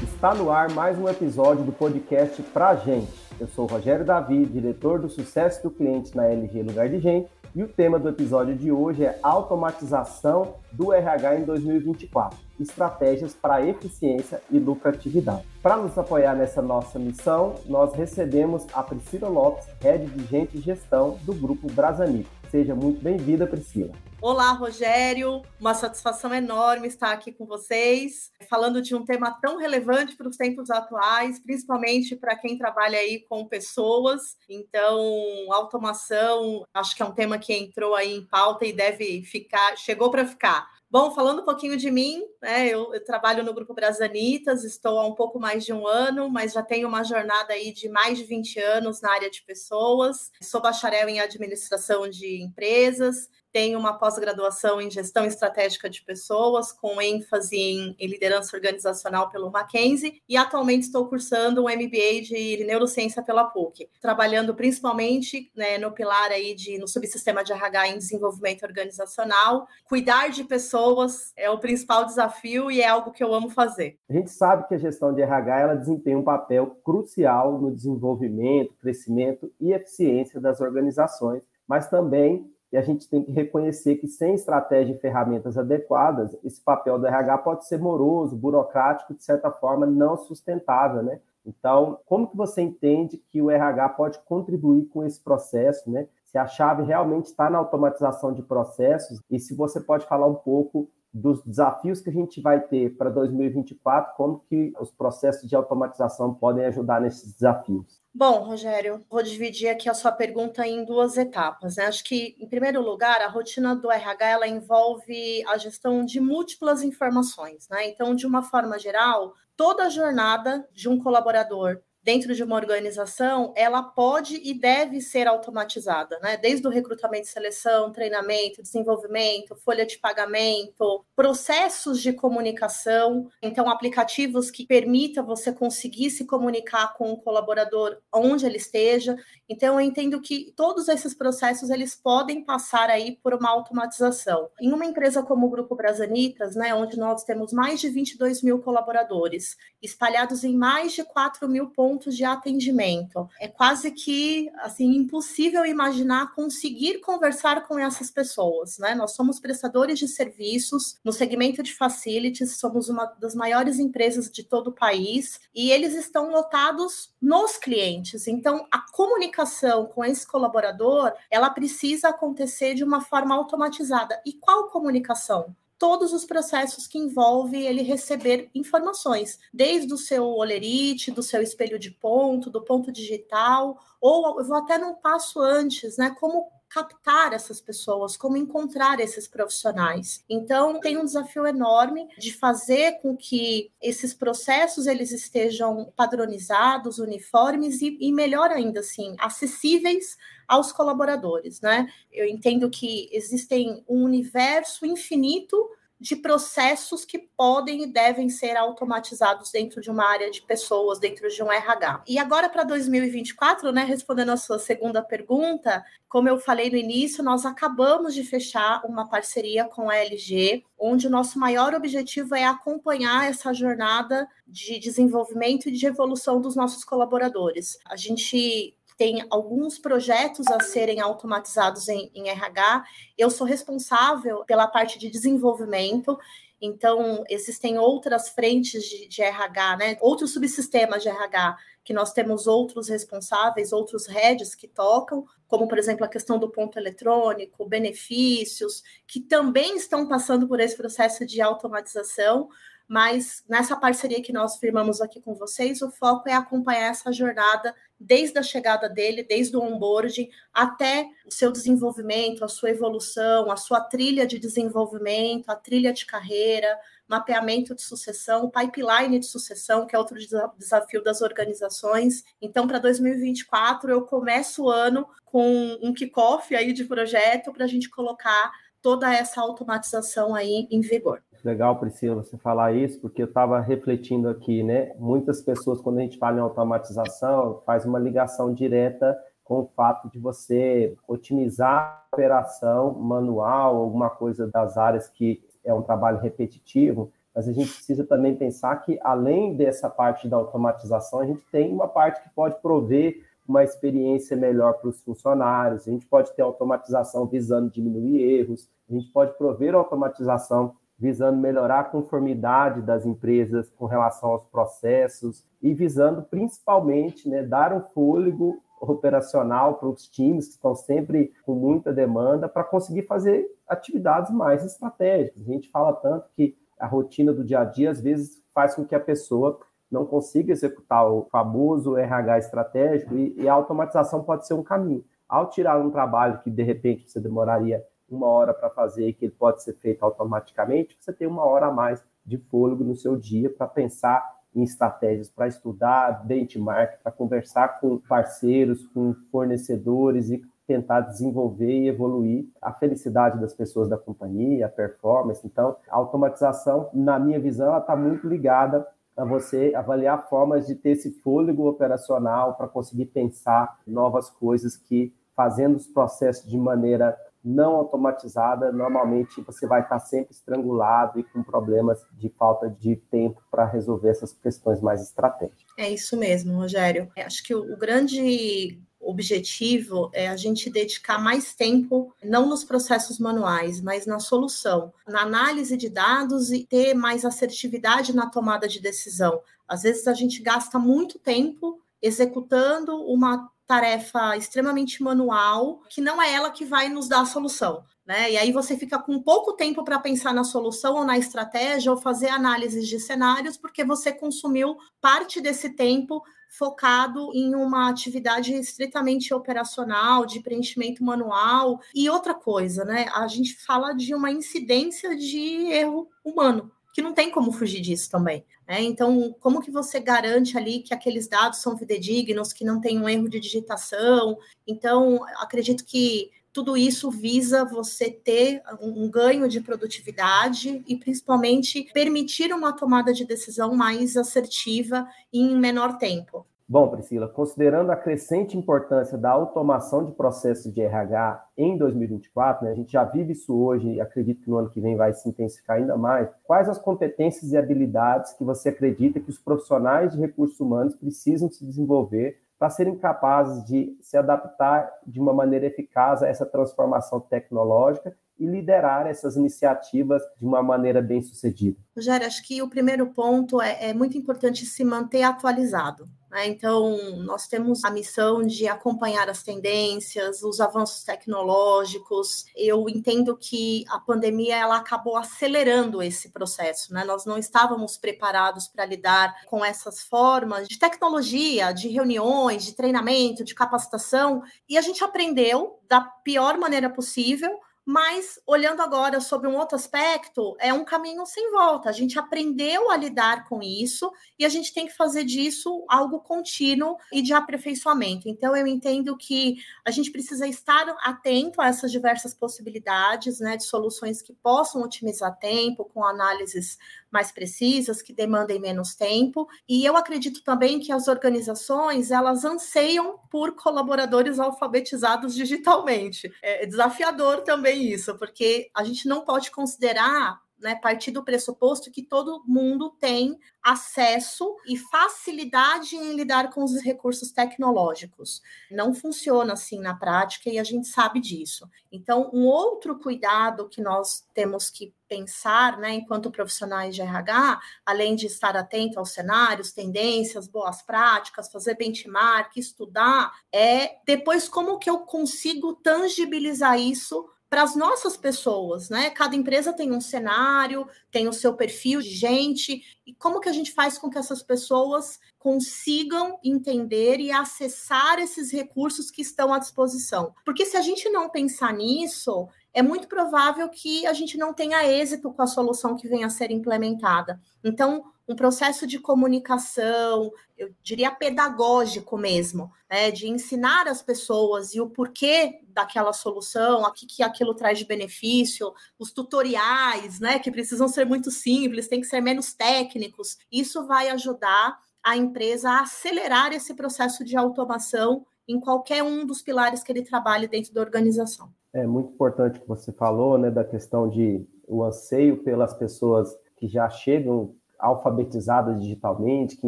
Está 0.02 0.34
no 0.34 0.50
ar 0.50 0.72
mais 0.72 0.98
um 0.98 1.10
episódio 1.10 1.66
do 1.66 1.74
podcast 1.74 2.42
Pra 2.42 2.74
Gente. 2.78 3.12
Eu 3.38 3.50
sou 3.50 3.66
Rogério 3.66 4.06
Davi, 4.06 4.46
diretor 4.46 4.98
do 4.98 5.10
sucesso 5.10 5.62
do 5.62 5.70
cliente 5.70 6.16
na 6.16 6.26
LG 6.26 6.64
Lugar 6.64 6.88
de 6.88 7.02
Gente 7.02 7.28
e 7.54 7.64
o 7.64 7.68
tema 7.68 8.00
do 8.00 8.10
episódio 8.10 8.56
de 8.56 8.72
hoje 8.72 9.04
é 9.04 9.20
automatização 9.22 10.56
do 10.72 10.94
RH 10.94 11.40
em 11.40 11.44
2024, 11.44 12.38
estratégias 12.60 13.34
para 13.34 13.66
eficiência 13.66 14.42
e 14.50 14.58
lucratividade. 14.58 15.44
Para 15.62 15.78
nos 15.78 15.98
apoiar 15.98 16.36
nessa 16.36 16.62
nossa 16.62 16.98
missão, 16.98 17.56
nós 17.66 17.94
recebemos 17.94 18.66
a 18.74 18.82
Priscila 18.82 19.28
Lopes, 19.28 19.68
head 19.82 20.06
de 20.06 20.26
gente 20.26 20.58
e 20.58 20.62
gestão 20.62 21.18
do 21.24 21.34
grupo 21.34 21.72
Brasanico. 21.72 22.30
Seja 22.50 22.74
muito 22.76 23.02
bem-vinda, 23.02 23.46
Priscila. 23.46 23.92
Olá, 24.22 24.52
Rogério. 24.52 25.42
Uma 25.60 25.74
satisfação 25.74 26.32
enorme 26.32 26.88
estar 26.88 27.12
aqui 27.12 27.32
com 27.32 27.44
vocês, 27.48 28.32
falando 28.48 28.80
de 28.80 28.94
um 28.94 29.04
tema 29.04 29.32
tão 29.42 29.58
relevante 29.58 30.16
para 30.16 30.30
os 30.30 30.38
tempos 30.38 30.70
atuais, 30.70 31.40
principalmente 31.40 32.16
para 32.16 32.36
quem 32.36 32.56
trabalha 32.56 33.00
aí 33.00 33.26
com 33.28 33.48
pessoas. 33.48 34.38
Então, 34.48 35.02
automação, 35.50 36.64
acho 36.72 36.96
que 36.96 37.02
é 37.02 37.06
um 37.06 37.16
tema 37.16 37.40
que 37.40 37.52
entrou 37.52 37.96
aí 37.96 38.14
em 38.14 38.24
pauta 38.24 38.64
e 38.64 38.72
deve 38.72 39.24
ficar, 39.24 39.76
chegou 39.76 40.12
para 40.12 40.24
ficar. 40.24 40.70
Bom, 40.92 41.10
falando 41.12 41.42
um 41.42 41.46
pouquinho 41.46 41.78
de 41.78 41.90
mim, 41.90 42.22
né, 42.42 42.68
eu, 42.68 42.94
eu, 42.94 43.02
trabalho 43.02 43.46
no 43.46 43.54
Grupo 43.54 43.74
Brasanitas, 43.74 44.66
estou 44.66 45.00
há 45.00 45.08
um 45.08 45.16
pouco 45.16 45.40
mais 45.40 45.64
de 45.64 45.72
um 45.72 45.88
ano, 45.88 46.30
mas 46.30 46.52
já 46.52 46.62
tenho 46.62 46.86
uma 46.86 47.02
jornada 47.02 47.54
aí 47.54 47.72
de 47.72 47.88
mais 47.88 48.18
de 48.18 48.26
20 48.26 48.60
anos 48.60 49.02
na 49.02 49.10
área 49.10 49.30
de 49.30 49.42
pessoas. 49.44 50.30
Sou 50.44 50.62
bacharel 50.62 51.08
em 51.08 51.22
administração 51.22 52.10
de 52.10 52.44
empresas, 52.44 53.30
tenho 53.52 53.78
uma 53.78 53.98
pós-graduação 53.98 54.82
em 54.82 54.90
gestão 54.90 55.26
estratégica 55.26 55.90
de 55.90 56.04
pessoas, 56.04 56.72
com 56.72 57.02
ênfase 57.02 57.56
em, 57.56 57.96
em, 58.00 58.08
liderança 58.08 58.56
organizacional 58.56 59.30
pelo 59.30 59.52
Mackenzie, 59.52 60.22
e 60.28 60.38
atualmente 60.38 60.84
estou 60.84 61.08
cursando 61.08 61.62
um 61.62 61.66
MBA 61.66 62.22
de 62.24 62.64
neurociência 62.66 63.22
pela 63.22 63.46
PUC, 63.46 63.90
trabalhando 64.02 64.56
principalmente 64.56 65.52
né, 65.56 65.78
no 65.78 65.92
pilar 65.92 66.32
aí 66.32 66.56
de 66.56 66.78
no 66.78 66.88
subsistema 66.88 67.44
de 67.44 67.52
RH 67.52 67.90
em 67.90 67.98
desenvolvimento 67.98 68.64
organizacional. 68.64 69.68
Cuidar 69.84 70.30
de 70.30 70.44
pessoas 70.44 71.32
é 71.36 71.50
o 71.50 71.60
principal 71.60 72.06
desafio 72.06 72.72
e 72.72 72.82
é 72.82 72.88
algo 72.88 73.12
que 73.12 73.24
eu 73.24 73.34
amo 73.34 73.50
fazer. 73.50 73.98
A 74.10 74.14
gente 74.14 74.32
sabe 74.32 74.68
que 74.68 74.76
a 74.76 74.78
gestão 74.78 75.14
de 75.14 75.22
RH 75.22 75.60
ela 75.60 75.76
desempenha 75.76 76.18
um 76.18 76.24
papel 76.24 76.68
crucial 76.84 77.60
no 77.60 77.74
desenvolvimento, 77.74 78.76
crescimento 78.80 79.52
e 79.60 79.72
eficiência 79.72 80.40
das 80.40 80.62
organizações, 80.62 81.44
mas 81.68 81.88
também 81.90 82.50
e 82.72 82.78
a 82.78 82.82
gente 82.82 83.10
tem 83.10 83.22
que 83.22 83.32
reconhecer 83.32 83.98
que 83.98 84.08
sem 84.08 84.34
estratégia 84.34 84.94
e 84.94 84.98
ferramentas 84.98 85.58
adequadas, 85.58 86.36
esse 86.44 86.62
papel 86.62 86.98
do 86.98 87.06
RH 87.06 87.38
pode 87.40 87.68
ser 87.68 87.78
moroso, 87.80 88.36
burocrático, 88.36 89.14
de 89.14 89.24
certa 89.24 89.52
forma 89.52 89.86
não 89.86 90.16
sustentável, 90.16 91.04
né? 91.04 91.20
Então, 91.46 92.00
como 92.06 92.28
que 92.28 92.38
você 92.38 92.62
entende 92.62 93.18
que 93.30 93.42
o 93.42 93.50
RH 93.50 93.90
pode 93.90 94.20
contribuir 94.20 94.86
com 94.86 95.04
esse 95.04 95.20
processo, 95.20 95.90
né? 95.92 96.08
Se 96.26 96.38
a 96.38 96.48
chave 96.48 96.84
realmente 96.84 97.26
está 97.26 97.50
na 97.50 97.58
automatização 97.58 98.32
de 98.32 98.42
processos 98.42 99.20
e 99.30 99.38
se 99.38 99.54
você 99.54 99.82
pode 99.82 100.06
falar 100.06 100.28
um 100.28 100.36
pouco 100.36 100.90
dos 101.14 101.44
desafios 101.44 102.00
que 102.00 102.10
a 102.10 102.14
gente 102.14 102.40
vai 102.42 102.62
ter 102.62 102.96
para 102.96 103.10
2024, 103.10 104.16
como 104.16 104.40
que 104.48 104.74
os 104.80 104.92
processos 104.92 105.50
de 105.50 105.56
automatização 105.56 106.34
podem 106.34 106.66
ajudar 106.66 107.02
nesses 107.02 107.34
desafios. 107.34 108.01
Bom, 108.14 108.44
Rogério, 108.44 109.06
vou 109.10 109.24
dividir 109.24 109.70
aqui 109.70 109.90
a 109.90 109.94
sua 109.94 110.12
pergunta 110.12 110.68
em 110.68 110.84
duas 110.84 111.18
etapas. 111.18 111.78
Né? 111.78 111.86
Acho 111.86 112.04
que, 112.04 112.36
em 112.38 112.48
primeiro 112.48 112.82
lugar, 112.82 113.22
a 113.22 113.28
rotina 113.28 113.74
do 113.74 113.90
RH 113.90 114.26
ela 114.28 114.48
envolve 114.48 115.44
a 115.48 115.58
gestão 115.58 116.04
de 116.04 116.20
múltiplas 116.20 116.84
informações. 116.84 117.70
Né? 117.70 117.88
Então, 117.88 118.14
de 118.14 118.28
uma 118.28 118.44
forma 118.44 118.78
geral, 118.78 119.34
toda 119.56 119.86
a 119.86 119.90
jornada 119.90 120.68
de 120.74 120.90
um 120.90 121.00
colaborador 121.00 121.82
dentro 122.04 122.34
de 122.34 122.44
uma 122.44 122.56
organização, 122.56 123.54
ela 123.56 123.84
pode 123.84 124.36
e 124.44 124.54
deve 124.54 125.00
ser 125.02 125.28
automatizada, 125.28 126.20
né? 126.20 126.36
Desde 126.38 126.68
o 126.68 126.72
recrutamento 126.72 127.28
e 127.28 127.32
seleção, 127.32 127.92
treinamento, 127.92 128.62
desenvolvimento, 128.62 129.56
folha 129.56 129.86
de 129.86 130.00
pagamento, 130.00 131.06
processos 131.16 132.02
de 132.02 132.12
comunicação, 132.14 133.30
então 133.42 133.70
aplicativos 133.70 134.50
que 134.50 134.66
permitam 134.66 135.26
você 135.26 135.54
conseguir 135.54 136.10
se 136.10 136.26
comunicar 136.26 136.94
com 136.96 137.12
o 137.12 137.18
colaborador 137.18 137.98
onde 138.14 138.46
ele 138.46 138.58
esteja. 138.58 139.16
Então 139.48 139.76
eu 139.76 139.82
entendo 139.82 140.20
que 140.22 140.54
todos 140.56 140.88
esses 140.88 141.14
processos 141.14 141.70
eles 141.70 141.96
podem 141.96 142.44
passar 142.44 142.90
aí 142.90 143.18
por 143.22 143.34
uma 143.34 143.50
automatização. 143.50 144.50
Em 144.60 144.72
uma 144.72 144.86
empresa 144.86 145.22
como 145.22 145.46
o 145.46 145.50
Grupo 145.50 145.76
Brasanitas, 145.76 146.56
né, 146.56 146.74
onde 146.74 146.98
nós 146.98 147.24
temos 147.24 147.54
mais 147.54 147.80
de 147.80 147.90
22 147.90 148.42
mil 148.42 148.60
colaboradores, 148.60 149.56
espalhados 149.82 150.44
em 150.44 150.56
mais 150.56 150.94
de 150.94 151.04
4 151.04 151.48
mil 151.48 151.70
pontos 151.70 151.91
pontos 151.92 152.16
de 152.16 152.24
atendimento. 152.24 153.28
É 153.40 153.48
quase 153.48 153.92
que 153.92 154.50
assim 154.60 154.96
impossível 154.96 155.66
imaginar 155.66 156.34
conseguir 156.34 157.00
conversar 157.00 157.68
com 157.68 157.78
essas 157.78 158.10
pessoas, 158.10 158.78
né? 158.78 158.96
Nós 158.96 159.12
somos 159.12 159.40
prestadores 159.40 160.00
de 160.00 160.08
serviços 160.08 160.98
no 161.04 161.12
segmento 161.12 161.62
de 161.62 161.74
facilities, 161.74 162.58
somos 162.58 162.88
uma 162.88 163.06
das 163.20 163.36
maiores 163.36 163.78
empresas 163.78 164.32
de 164.32 164.44
todo 164.44 164.68
o 164.70 164.74
país 164.74 165.40
e 165.54 165.72
eles 165.72 165.94
estão 165.94 166.32
lotados 166.32 167.14
nos 167.22 167.58
clientes. 167.58 168.28
Então, 168.28 168.66
a 168.72 168.80
comunicação 168.92 169.86
com 169.86 170.06
esse 170.06 170.26
colaborador, 170.26 171.12
ela 171.30 171.50
precisa 171.50 172.10
acontecer 172.10 172.74
de 172.74 172.84
uma 172.84 173.02
forma 173.02 173.36
automatizada. 173.36 174.22
E 174.26 174.34
qual 174.34 174.70
comunicação? 174.70 175.54
Todos 175.82 176.14
os 176.14 176.26
processos 176.26 176.86
que 176.86 177.00
envolvem 177.00 177.66
ele 177.66 177.82
receber 177.82 178.52
informações, 178.54 179.40
desde 179.52 179.92
o 179.92 179.98
seu 179.98 180.24
olerite, 180.28 181.10
do 181.10 181.24
seu 181.24 181.42
espelho 181.42 181.80
de 181.80 181.90
ponto, 181.90 182.52
do 182.52 182.62
ponto 182.62 182.92
digital, 182.92 183.80
ou 184.00 184.40
eu 184.40 184.46
vou 184.46 184.58
até 184.58 184.78
num 184.78 184.94
passo 184.94 185.40
antes, 185.40 185.98
né? 185.98 186.16
Como 186.20 186.52
captar 186.74 187.34
essas 187.34 187.60
pessoas, 187.60 188.16
como 188.16 188.38
encontrar 188.38 189.02
esses 189.02 189.28
profissionais. 189.28 190.24
Então, 190.30 190.80
tem 190.80 190.98
um 190.98 191.04
desafio 191.04 191.46
enorme 191.46 192.08
de 192.18 192.34
fazer 192.34 192.94
com 193.02 193.16
que 193.16 193.70
esses 193.82 194.14
processos 194.14 194.88
eles 194.88 195.12
estejam 195.12 195.92
padronizados, 195.98 196.98
uniformes 196.98 197.82
e, 197.82 197.98
e 198.00 198.14
melhor 198.14 198.52
ainda 198.52 198.80
assim, 198.80 199.16
acessíveis 199.20 200.18
aos 200.48 200.72
colaboradores, 200.72 201.60
né? 201.60 201.88
Eu 202.12 202.26
entendo 202.26 202.70
que 202.70 203.10
existem 203.12 203.84
um 203.88 204.04
universo 204.04 204.86
infinito 204.86 205.70
de 206.02 206.16
processos 206.16 207.06
que 207.06 207.20
podem 207.20 207.84
e 207.84 207.88
devem 207.88 208.28
ser 208.28 208.58
automatizados 208.58 209.52
dentro 209.52 209.80
de 209.80 209.92
uma 209.92 210.04
área 210.04 210.32
de 210.32 210.42
pessoas, 210.42 211.00
dentro 211.00 211.30
de 211.30 211.44
um 211.44 211.52
RH. 211.52 212.04
E 212.08 212.18
agora 212.18 212.50
para 212.50 212.64
2024, 212.64 213.72
né, 213.72 213.84
respondendo 213.84 214.32
a 214.32 214.38
sua 214.38 214.58
segunda 214.58 215.04
pergunta, 215.04 215.86
como 216.10 216.28
eu 216.28 216.40
falei 216.40 216.72
no 216.72 216.76
início, 216.76 217.24
nós 217.24 217.46
acabamos 217.46 218.16
de 218.16 218.24
fechar 218.24 218.84
uma 218.84 219.08
parceria 219.08 219.66
com 219.66 219.92
a 219.92 219.96
LG, 219.96 220.64
onde 220.78 221.06
o 221.06 221.10
nosso 221.10 221.38
maior 221.38 221.76
objetivo 221.76 222.34
é 222.34 222.46
acompanhar 222.46 223.30
essa 223.30 223.54
jornada 223.54 224.28
de 224.48 224.80
desenvolvimento 224.80 225.70
e 225.70 225.72
de 225.72 225.86
evolução 225.86 226.42
dos 226.42 226.56
nossos 226.56 226.84
colaboradores. 226.84 227.78
A 227.86 227.96
gente 227.96 228.76
tem 229.02 229.26
alguns 229.32 229.80
projetos 229.80 230.46
a 230.46 230.60
serem 230.60 231.00
automatizados 231.00 231.90
em, 231.90 232.12
em 232.14 232.30
RH. 232.30 232.84
Eu 233.18 233.32
sou 233.32 233.48
responsável 233.48 234.46
pela 234.46 234.68
parte 234.68 235.00
de 235.00 235.10
desenvolvimento. 235.10 236.20
Então, 236.62 237.24
existem 237.28 237.80
outras 237.80 238.30
frentes 238.30 238.84
de, 238.84 239.08
de, 239.08 239.24
RH, 239.24 239.78
né? 239.78 239.98
outros 240.02 240.34
subsistemas 240.34 241.02
de 241.02 241.10
RH, 241.10 241.58
que 241.84 241.94
nós 241.94 242.14
temos 242.14 242.46
outros 242.46 242.90
responsáveis, 242.90 243.74
outros 243.74 244.06
heads 244.06 244.54
que 244.54 244.68
tocam, 244.68 245.26
como, 245.48 245.68
por 245.68 245.80
exemplo, 245.80 246.06
a 246.06 246.08
questão 246.08 246.38
do 246.38 246.52
ponto 246.52 246.78
eletrônico, 246.78 247.68
benefícios, 247.68 248.84
que 249.08 249.20
também 249.20 249.78
estão 249.78 250.08
passando 250.08 250.48
por 250.48 250.60
esse 250.60 250.78
processo 250.78 251.26
de 251.26 251.42
automatização, 251.42 252.50
mas 252.88 253.44
nessa 253.50 253.76
parceria 253.76 254.22
que 254.22 254.34
nós 254.34 254.58
firmamos 254.58 255.02
aqui 255.02 255.20
com 255.22 255.34
vocês, 255.34 255.82
o 255.82 255.90
foco 255.90 256.30
é 256.30 256.34
acompanhar 256.34 256.92
essa 256.92 257.12
jornada 257.12 257.74
desde 258.02 258.40
a 258.40 258.44
chegada 258.44 258.90
dele, 258.90 259.24
desde 259.24 259.56
o 259.56 259.62
onboarding 259.62 260.30
até 260.54 261.08
o 261.26 261.32
seu 261.32 261.52
desenvolvimento, 261.52 262.44
a 262.44 262.48
sua 262.48 262.72
evolução, 262.72 263.52
a 263.52 263.56
sua 263.56 263.80
trilha 263.80 264.26
de 264.26 264.40
desenvolvimento, 264.40 265.50
a 265.50 265.56
trilha 265.56 265.94
de 265.94 266.06
carreira, 266.06 266.78
mapeamento 267.08 267.76
de 267.76 267.82
sucessão, 267.82 268.50
pipeline 268.50 269.20
de 269.20 269.26
sucessão, 269.26 269.86
que 269.86 269.96
é 269.96 270.00
outro 270.00 270.18
desafio 270.58 271.04
das 271.04 271.22
organizações. 271.22 272.24
Então, 272.42 272.68
para 272.68 272.80
2024, 272.80 273.92
eu 273.92 274.02
começo 274.04 274.64
o 274.64 274.70
ano 274.70 275.08
com 275.26 275.78
um 275.82 275.94
kickoff 275.94 276.56
aí 276.56 276.74
de 276.74 276.86
projeto 276.86 277.52
para 277.52 277.66
a 277.66 277.68
gente 277.68 277.90
colocar 277.90 278.52
toda 278.82 279.14
essa 279.14 279.42
automatização 279.42 280.34
aí 280.34 280.68
em 280.72 280.82
vigor. 280.82 281.22
Legal, 281.44 281.76
Priscila, 281.78 282.24
você 282.24 282.38
falar 282.38 282.74
isso, 282.74 283.00
porque 283.00 283.24
eu 283.24 283.28
estava 283.28 283.60
refletindo 283.60 284.30
aqui, 284.30 284.62
né? 284.62 284.94
Muitas 285.00 285.42
pessoas, 285.42 285.82
quando 285.82 285.98
a 285.98 286.02
gente 286.02 286.20
fala 286.20 286.38
em 286.38 286.42
automatização, 286.42 287.62
faz 287.66 287.84
uma 287.84 287.98
ligação 287.98 288.54
direta 288.54 289.18
com 289.44 289.62
o 289.62 289.70
fato 289.76 290.08
de 290.10 290.20
você 290.20 290.96
otimizar 291.08 292.06
a 292.12 292.16
operação 292.16 292.94
manual, 292.94 293.76
alguma 293.76 294.10
coisa 294.10 294.48
das 294.48 294.78
áreas 294.78 295.08
que 295.08 295.44
é 295.66 295.74
um 295.74 295.82
trabalho 295.82 296.20
repetitivo, 296.20 297.12
mas 297.34 297.48
a 297.48 297.54
gente 297.54 297.74
precisa 297.74 298.06
também 298.06 298.36
pensar 298.36 298.76
que, 298.78 299.00
além 299.02 299.56
dessa 299.56 299.90
parte 299.90 300.28
da 300.28 300.38
automatização, 300.38 301.22
a 301.22 301.26
gente 301.26 301.42
tem 301.52 301.72
uma 301.72 301.88
parte 301.88 302.22
que 302.22 302.30
pode 302.36 302.62
prover 302.62 303.26
uma 303.48 303.64
experiência 303.64 304.38
melhor 304.38 304.74
para 304.76 304.90
os 304.90 305.02
funcionários, 305.02 305.88
a 305.88 305.92
gente 305.92 306.06
pode 306.06 306.32
ter 306.36 306.44
automatização 306.44 307.26
visando 307.26 307.72
diminuir 307.72 308.22
erros, 308.22 308.70
a 308.90 308.94
gente 308.94 309.12
pode 309.12 309.36
prover 309.38 309.74
automatização 309.74 310.76
visando 311.02 311.40
melhorar 311.40 311.80
a 311.80 311.84
conformidade 311.84 312.84
das 312.84 313.08
empresas 313.08 313.72
com 313.72 313.88
relação 313.88 314.30
aos 314.30 314.46
processos 314.46 315.44
e 315.60 315.74
visando 315.74 316.22
principalmente 316.22 317.28
né, 317.28 317.42
dar 317.42 317.74
um 317.74 317.82
fôlego 317.82 318.62
operacional 318.80 319.76
para 319.76 319.90
os 319.90 320.08
times 320.08 320.46
que 320.46 320.54
estão 320.54 320.76
sempre 320.76 321.34
com 321.44 321.56
muita 321.56 321.92
demanda 321.92 322.48
para 322.48 322.64
conseguir 322.64 323.08
fazer 323.08 323.48
atividades 323.68 324.32
mais 324.32 324.64
estratégicas. 324.64 325.42
A 325.42 325.52
gente 325.52 325.72
fala 325.72 325.92
tanto 325.94 326.30
que 326.36 326.56
a 326.80 326.86
rotina 326.86 327.34
do 327.34 327.44
dia 327.44 327.62
a 327.62 327.66
dia 327.66 327.90
às 327.90 328.00
vezes 328.00 328.40
faz 328.54 328.76
com 328.76 328.86
que 328.86 328.94
a 328.94 329.00
pessoa 329.00 329.60
não 329.90 330.06
consiga 330.06 330.52
executar 330.52 331.12
o 331.12 331.24
famoso 331.32 331.98
RH 331.98 332.38
estratégico 332.38 333.16
e, 333.16 333.34
e 333.42 333.50
a 333.50 333.54
automatização 333.54 334.24
pode 334.24 334.46
ser 334.46 334.54
um 334.54 334.64
caminho. 334.64 335.04
Ao 335.28 335.50
tirar 335.50 335.80
um 335.80 335.90
trabalho 335.90 336.40
que 336.44 336.52
de 336.52 336.62
repente 336.62 337.10
você 337.10 337.20
demoraria 337.20 337.84
uma 338.14 338.28
hora 338.28 338.54
para 338.54 338.70
fazer 338.70 339.14
que 339.14 339.26
ele 339.26 339.36
pode 339.38 339.64
ser 339.64 339.74
feito 339.74 340.04
automaticamente, 340.04 340.98
você 341.00 341.14
tem 341.14 341.28
uma 341.28 341.46
hora 341.46 341.68
a 341.68 341.72
mais 341.72 342.04
de 342.26 342.38
fôlego 342.38 342.84
no 342.84 342.96
seu 342.96 343.18
dia 343.18 343.50
para 343.50 343.68
pensar 343.68 344.42
em 344.56 344.64
estratégias 344.64 345.30
para 345.30 345.48
estudar 345.48 346.26
benchmark, 346.26 347.02
para 347.02 347.12
conversar 347.12 347.80
com 347.80 347.98
parceiros, 347.98 348.86
com 348.88 349.16
fornecedores 349.32 350.30
e 350.30 350.44
tentar 350.68 351.02
desenvolver 351.02 351.72
e 351.72 351.88
evoluir 351.88 352.48
a 352.62 352.72
felicidade 352.72 353.40
das 353.40 353.54
pessoas 353.54 353.90
da 353.90 353.98
companhia, 353.98 354.66
a 354.66 354.70
performance. 354.70 355.46
Então, 355.46 355.76
a 355.90 355.96
automatização, 355.96 356.90
na 356.94 357.20
minha 357.20 357.40
visão, 357.40 357.68
ela 357.68 357.80
está 357.80 357.96
muito 357.96 358.28
ligada 358.28 358.86
a 359.16 359.26
você 359.26 359.74
avaliar 359.76 360.30
formas 360.30 360.66
de 360.66 360.76
ter 360.76 360.92
esse 360.92 361.12
fôlego 361.12 361.68
operacional 361.68 362.56
para 362.56 362.68
conseguir 362.68 363.08
pensar 363.08 363.80
novas 363.86 364.30
coisas 364.30 364.78
que, 364.78 365.14
fazendo 365.36 365.76
os 365.76 365.88
processos 365.88 366.50
de 366.50 366.58
maneira 366.58 367.18
não 367.44 367.76
automatizada, 367.76 368.72
normalmente 368.72 369.42
você 369.42 369.66
vai 369.68 369.82
estar 369.82 370.00
sempre 370.00 370.34
estrangulado 370.34 371.20
e 371.20 371.24
com 371.24 371.44
problemas 371.44 372.06
de 372.14 372.30
falta 372.30 372.70
de 372.70 372.96
tempo 372.96 373.42
para 373.50 373.66
resolver 373.66 374.10
essas 374.10 374.34
questões 374.34 374.82
mais 374.82 375.02
estratégicas. 375.02 375.66
É 375.78 375.90
isso 375.90 376.16
mesmo, 376.18 376.56
Rogério. 376.56 377.12
É, 377.16 377.24
acho 377.24 377.44
que 377.44 377.56
o, 377.56 377.74
o 377.74 377.78
grande 377.78 378.80
objetivo 379.02 380.10
é 380.14 380.28
a 380.28 380.38
gente 380.38 380.70
dedicar 380.70 381.18
mais 381.18 381.56
tempo, 381.56 382.14
não 382.24 382.48
nos 382.48 382.64
processos 382.64 383.18
manuais, 383.20 383.82
mas 383.82 384.06
na 384.06 384.20
solução, 384.20 384.94
na 385.08 385.22
análise 385.22 385.76
de 385.76 385.90
dados 385.90 386.52
e 386.52 386.66
ter 386.66 386.94
mais 386.94 387.26
assertividade 387.26 388.16
na 388.16 388.30
tomada 388.30 388.68
de 388.68 388.80
decisão. 388.80 389.42
Às 389.68 389.84
vezes 389.84 390.08
a 390.08 390.14
gente 390.14 390.42
gasta 390.42 390.78
muito 390.78 391.18
tempo 391.18 391.80
executando 392.02 392.96
uma 393.06 393.50
tarefa 393.72 394.36
extremamente 394.36 395.02
manual, 395.02 395.82
que 395.90 396.02
não 396.02 396.22
é 396.22 396.34
ela 396.34 396.52
que 396.52 396.66
vai 396.66 396.90
nos 396.90 397.08
dar 397.08 397.22
a 397.22 397.26
solução. 397.26 397.86
Né? 398.06 398.34
E 398.34 398.38
aí 398.38 398.52
você 398.52 398.76
fica 398.76 399.00
com 399.00 399.22
pouco 399.22 399.54
tempo 399.54 399.82
para 399.86 399.98
pensar 399.98 400.34
na 400.34 400.44
solução 400.44 400.96
ou 400.96 401.06
na 401.06 401.18
estratégia 401.18 401.90
ou 401.90 401.98
fazer 401.98 402.28
análises 402.28 402.86
de 402.86 403.00
cenários, 403.00 403.56
porque 403.56 403.86
você 403.86 404.12
consumiu 404.12 404.76
parte 405.00 405.40
desse 405.40 405.70
tempo 405.70 406.22
focado 406.50 407.32
em 407.34 407.56
uma 407.56 407.90
atividade 407.90 408.54
estritamente 408.54 409.34
operacional, 409.34 410.26
de 410.26 410.42
preenchimento 410.42 411.02
manual. 411.02 411.80
E 411.96 412.10
outra 412.10 412.34
coisa, 412.34 412.84
né? 412.84 413.06
A 413.16 413.26
gente 413.28 413.56
fala 413.56 413.94
de 413.94 414.14
uma 414.14 414.32
incidência 414.32 415.16
de 415.16 415.72
erro 415.72 416.10
humano 416.26 416.70
que 416.94 417.02
não 417.02 417.14
tem 417.14 417.32
como 417.32 417.52
fugir 417.52 417.82
disso 417.82 418.10
também. 418.10 418.46
Né? 418.68 418.82
Então, 418.82 419.36
como 419.40 419.62
que 419.62 419.72
você 419.72 420.00
garante 420.00 420.58
ali 420.58 420.80
que 420.80 420.94
aqueles 420.94 421.28
dados 421.28 421.60
são 421.60 421.78
fidedignos, 421.78 422.54
que 422.54 422.66
não 422.66 422.82
tem 422.82 423.00
um 423.00 423.08
erro 423.08 423.30
de 423.30 423.40
digitação? 423.40 424.38
Então, 424.68 425.24
acredito 425.38 425.86
que 425.86 426.32
tudo 426.54 426.76
isso 426.76 427.10
visa 427.10 427.64
você 427.64 428.12
ter 428.12 428.62
um 428.82 429.10
ganho 429.10 429.48
de 429.48 429.62
produtividade 429.62 430.84
e, 430.86 430.98
principalmente, 430.98 431.90
permitir 431.94 432.54
uma 432.54 432.74
tomada 432.74 433.14
de 433.14 433.24
decisão 433.24 433.74
mais 433.74 434.18
assertiva 434.18 435.08
em 435.32 435.58
menor 435.58 435.98
tempo. 435.98 436.46
Bom, 436.72 436.88
Priscila, 436.88 437.28
considerando 437.28 437.92
a 437.92 437.98
crescente 437.98 438.58
importância 438.58 439.18
da 439.18 439.30
automação 439.30 440.06
de 440.06 440.14
processos 440.14 440.74
de 440.74 440.80
RH 440.80 441.46
em 441.58 441.78
2024, 441.78 442.64
né, 442.64 442.72
a 442.72 442.76
gente 442.76 442.94
já 442.94 443.04
vive 443.04 443.34
isso 443.34 443.54
hoje 443.54 443.96
e 443.96 444.00
acredito 444.00 444.42
que 444.42 444.50
no 444.50 444.56
ano 444.56 444.70
que 444.70 444.80
vem 444.80 444.96
vai 444.96 445.12
se 445.12 445.28
intensificar 445.28 445.80
ainda 445.80 445.98
mais. 445.98 446.30
Quais 446.46 446.70
as 446.70 446.78
competências 446.78 447.52
e 447.52 447.58
habilidades 447.58 448.32
que 448.32 448.46
você 448.46 448.70
acredita 448.70 449.20
que 449.20 449.30
os 449.30 449.38
profissionais 449.38 450.14
de 450.14 450.20
recursos 450.22 450.58
humanos 450.62 450.96
precisam 450.96 451.50
se 451.50 451.66
desenvolver 451.66 452.40
para 452.58 452.70
serem 452.70 452.96
capazes 452.96 453.66
de 453.66 453.98
se 454.02 454.16
adaptar 454.16 454.90
de 455.06 455.20
uma 455.20 455.34
maneira 455.34 455.66
eficaz 455.66 456.24
a 456.24 456.30
essa 456.30 456.46
transformação 456.46 457.20
tecnológica 457.20 458.16
e 458.42 458.46
liderar 458.48 459.06
essas 459.06 459.36
iniciativas 459.36 460.24
de 460.40 460.46
uma 460.48 460.64
maneira 460.64 461.00
bem 461.00 461.22
sucedida? 461.22 461.78
Rogério, 461.96 462.26
acho 462.26 462.42
que 462.42 462.60
o 462.60 462.68
primeiro 462.68 463.06
ponto 463.14 463.62
é, 463.62 463.90
é 463.90 463.94
muito 463.94 464.18
importante 464.18 464.66
se 464.66 464.84
manter 464.84 465.22
atualizado. 465.22 466.10
Né? 466.32 466.48
Então, 466.48 466.98
nós 467.18 467.48
temos 467.48 467.84
a 467.84 467.92
missão 467.92 468.42
de 468.42 468.68
acompanhar 468.68 469.30
as 469.30 469.44
tendências, 469.44 470.42
os 470.42 470.60
avanços 470.60 471.04
tecnológicos. 471.04 472.46
Eu 472.56 472.90
entendo 472.90 473.38
que 473.38 473.84
a 473.90 474.00
pandemia 474.00 474.56
ela 474.56 474.78
acabou 474.78 475.18
acelerando 475.18 476.02
esse 476.02 476.30
processo. 476.30 476.92
Né? 476.94 477.04
Nós 477.04 477.26
não 477.26 477.38
estávamos 477.38 477.96
preparados 477.96 478.68
para 478.68 478.86
lidar 478.86 479.36
com 479.46 479.64
essas 479.64 480.02
formas 480.02 480.68
de 480.68 480.80
tecnologia, 480.80 481.74
de 481.74 481.90
reuniões, 481.90 482.64
de 482.64 482.76
treinamento, 482.76 483.44
de 483.44 483.54
capacitação, 483.54 484.42
e 484.68 484.80
a 484.80 484.82
gente 484.82 485.04
aprendeu 485.04 485.80
da 485.88 486.02
pior 486.02 486.58
maneira 486.58 486.90
possível 486.90 487.60
mas 487.86 488.40
olhando 488.46 488.82
agora 488.82 489.20
sobre 489.20 489.48
um 489.48 489.58
outro 489.58 489.76
aspecto, 489.76 490.56
é 490.60 490.72
um 490.74 490.86
caminho 490.86 491.26
sem 491.26 491.52
volta. 491.52 491.90
A 491.90 491.92
gente 491.92 492.18
aprendeu 492.20 492.92
a 492.92 492.98
lidar 492.98 493.48
com 493.50 493.62
isso 493.62 494.12
e 494.38 494.46
a 494.46 494.50
gente 494.50 494.74
tem 494.74 494.86
que 494.86 494.96
fazer 494.96 495.24
disso 495.24 495.84
algo 495.90 496.20
contínuo 496.20 496.98
e 497.12 497.22
de 497.22 497.34
aperfeiçoamento. 497.34 498.30
Então, 498.30 498.56
eu 498.56 498.68
entendo 498.68 499.18
que 499.18 499.58
a 499.84 499.92
gente 499.92 500.12
precisa 500.12 500.48
estar 500.48 500.88
atento 501.02 501.60
a 501.60 501.68
essas 501.68 501.92
diversas 501.92 502.34
possibilidades 502.34 503.40
né, 503.40 503.58
de 503.58 503.64
soluções 503.64 504.22
que 504.22 504.34
possam 504.34 504.84
otimizar 504.84 505.38
tempo, 505.40 505.86
com 505.86 506.06
análises 506.06 506.78
mais 507.12 507.32
precisas, 507.32 508.02
que 508.02 508.14
demandem 508.14 508.60
menos 508.60 508.96
tempo. 508.96 509.48
E 509.68 509.86
eu 509.86 509.98
acredito 509.98 510.44
também 510.44 510.80
que 510.80 510.92
as 510.92 511.08
organizações 511.08 512.12
elas 512.12 512.46
anseiam 512.46 513.20
por 513.30 513.56
colaboradores 513.56 514.40
alfabetizados 514.40 515.36
digitalmente. 515.36 516.32
É 516.42 516.66
desafiador 516.66 517.42
também 517.42 517.92
isso, 517.92 518.18
porque 518.18 518.70
a 518.76 518.84
gente 518.84 519.08
não 519.08 519.26
pode 519.26 519.52
considerar 519.52 520.40
né, 520.62 520.76
partir 520.76 521.12
do 521.12 521.24
pressuposto 521.24 521.92
que 521.92 522.04
todo 522.04 522.44
mundo 522.48 522.90
tem 523.00 523.38
acesso 523.62 524.56
e 524.68 524.78
facilidade 524.78 525.96
em 525.96 526.14
lidar 526.16 526.50
com 526.52 526.64
os 526.64 526.82
recursos 526.82 527.32
tecnológicos. 527.32 528.42
Não 528.70 528.94
funciona 528.94 529.54
assim 529.54 529.80
na 529.80 529.94
prática 529.94 530.50
e 530.50 530.58
a 530.58 530.64
gente 530.64 530.88
sabe 530.88 531.20
disso. 531.20 531.70
Então, 531.92 532.30
um 532.34 532.46
outro 532.46 532.98
cuidado 532.98 533.70
que 533.70 533.82
nós 533.82 534.26
temos 534.34 534.70
que 534.70 534.94
pensar, 535.08 535.78
né, 535.78 535.96
enquanto 535.96 536.32
profissionais 536.32 536.96
de 536.96 537.02
RH, 537.02 537.60
além 537.86 538.16
de 538.16 538.28
estar 538.28 538.56
atento 538.56 538.98
aos 538.98 539.12
cenários, 539.12 539.74
tendências, 539.74 540.48
boas 540.48 540.82
práticas, 540.82 541.52
fazer 541.52 541.76
benchmark, 541.76 542.56
estudar, 542.56 543.34
é 543.52 543.98
depois 544.06 544.48
como 544.48 544.80
que 544.80 544.90
eu 544.90 545.00
consigo 545.00 545.74
tangibilizar 545.74 546.80
isso 546.80 547.30
para 547.52 547.64
as 547.64 547.76
nossas 547.76 548.16
pessoas, 548.16 548.90
né? 548.90 549.10
Cada 549.10 549.36
empresa 549.36 549.74
tem 549.74 549.92
um 549.92 550.00
cenário, 550.00 550.88
tem 551.12 551.28
o 551.28 551.34
seu 551.34 551.54
perfil 551.54 552.00
de 552.00 552.10
gente, 552.10 552.82
e 553.06 553.14
como 553.14 553.42
que 553.42 553.50
a 553.50 553.52
gente 553.52 553.74
faz 553.74 553.98
com 553.98 554.10
que 554.10 554.18
essas 554.18 554.42
pessoas 554.42 555.20
consigam 555.38 556.40
entender 556.46 557.20
e 557.20 557.30
acessar 557.30 558.20
esses 558.20 558.54
recursos 558.54 559.12
que 559.12 559.22
estão 559.22 559.54
à 559.54 559.60
disposição? 559.60 560.34
Porque 560.46 560.66
se 560.66 560.78
a 560.78 560.82
gente 560.82 561.10
não 561.10 561.30
pensar 561.30 561.74
nisso, 561.74 562.48
é 562.74 562.82
muito 562.82 563.08
provável 563.08 563.68
que 563.70 564.06
a 564.08 564.14
gente 564.14 564.38
não 564.38 564.54
tenha 564.54 564.86
êxito 564.88 565.32
com 565.32 565.42
a 565.42 565.48
solução 565.48 565.96
que 565.96 566.08
venha 566.08 566.28
a 566.28 566.30
ser 566.30 566.52
implementada. 566.52 567.40
Então, 567.64 568.04
um 568.28 568.36
processo 568.36 568.88
de 568.88 568.98
comunicação, 568.98 570.32
eu 570.58 570.74
diria 570.82 571.12
pedagógico 571.12 572.18
mesmo, 572.18 572.72
né, 572.90 573.12
de 573.12 573.28
ensinar 573.28 573.88
as 573.88 574.02
pessoas 574.02 574.74
e 574.74 574.80
o 574.80 574.90
porquê 574.90 575.60
daquela 575.68 576.14
solução, 576.14 576.82
o 576.82 576.92
que, 576.94 577.06
que 577.06 577.24
aquilo 577.24 577.54
traz 577.54 577.78
de 577.78 577.86
benefício, 577.86 578.74
os 578.98 579.12
tutoriais, 579.12 580.20
né, 580.20 580.40
que 580.40 580.52
precisam 580.52 580.88
ser 580.88 581.06
muito 581.06 581.30
simples, 581.30 581.90
tem 581.90 582.00
que 582.00 582.08
ser 582.08 582.22
menos 582.22 582.54
técnicos. 582.54 583.38
Isso 583.52 583.86
vai 583.86 584.10
ajudar 584.10 584.80
a 585.04 585.18
empresa 585.18 585.70
a 585.70 585.82
acelerar 585.82 586.54
esse 586.54 586.74
processo 586.74 587.26
de 587.26 587.36
automação 587.36 588.26
em 588.48 588.60
qualquer 588.60 589.04
um 589.04 589.26
dos 589.26 589.42
pilares 589.42 589.84
que 589.84 589.92
ele 589.92 590.04
trabalhe 590.04 590.48
dentro 590.48 590.74
da 590.74 590.82
organização. 590.82 591.52
É 591.74 591.88
muito 591.88 592.14
importante 592.14 592.60
que 592.60 592.68
você 592.68 592.92
falou, 592.92 593.38
né, 593.38 593.50
da 593.50 593.64
questão 593.64 594.10
de 594.10 594.46
o 594.68 594.84
anseio 594.84 595.38
pelas 595.44 595.74
pessoas 595.74 596.38
que 596.58 596.68
já 596.68 596.90
chegam 596.90 597.56
alfabetizadas 597.80 598.80
digitalmente, 598.80 599.58
que 599.58 599.68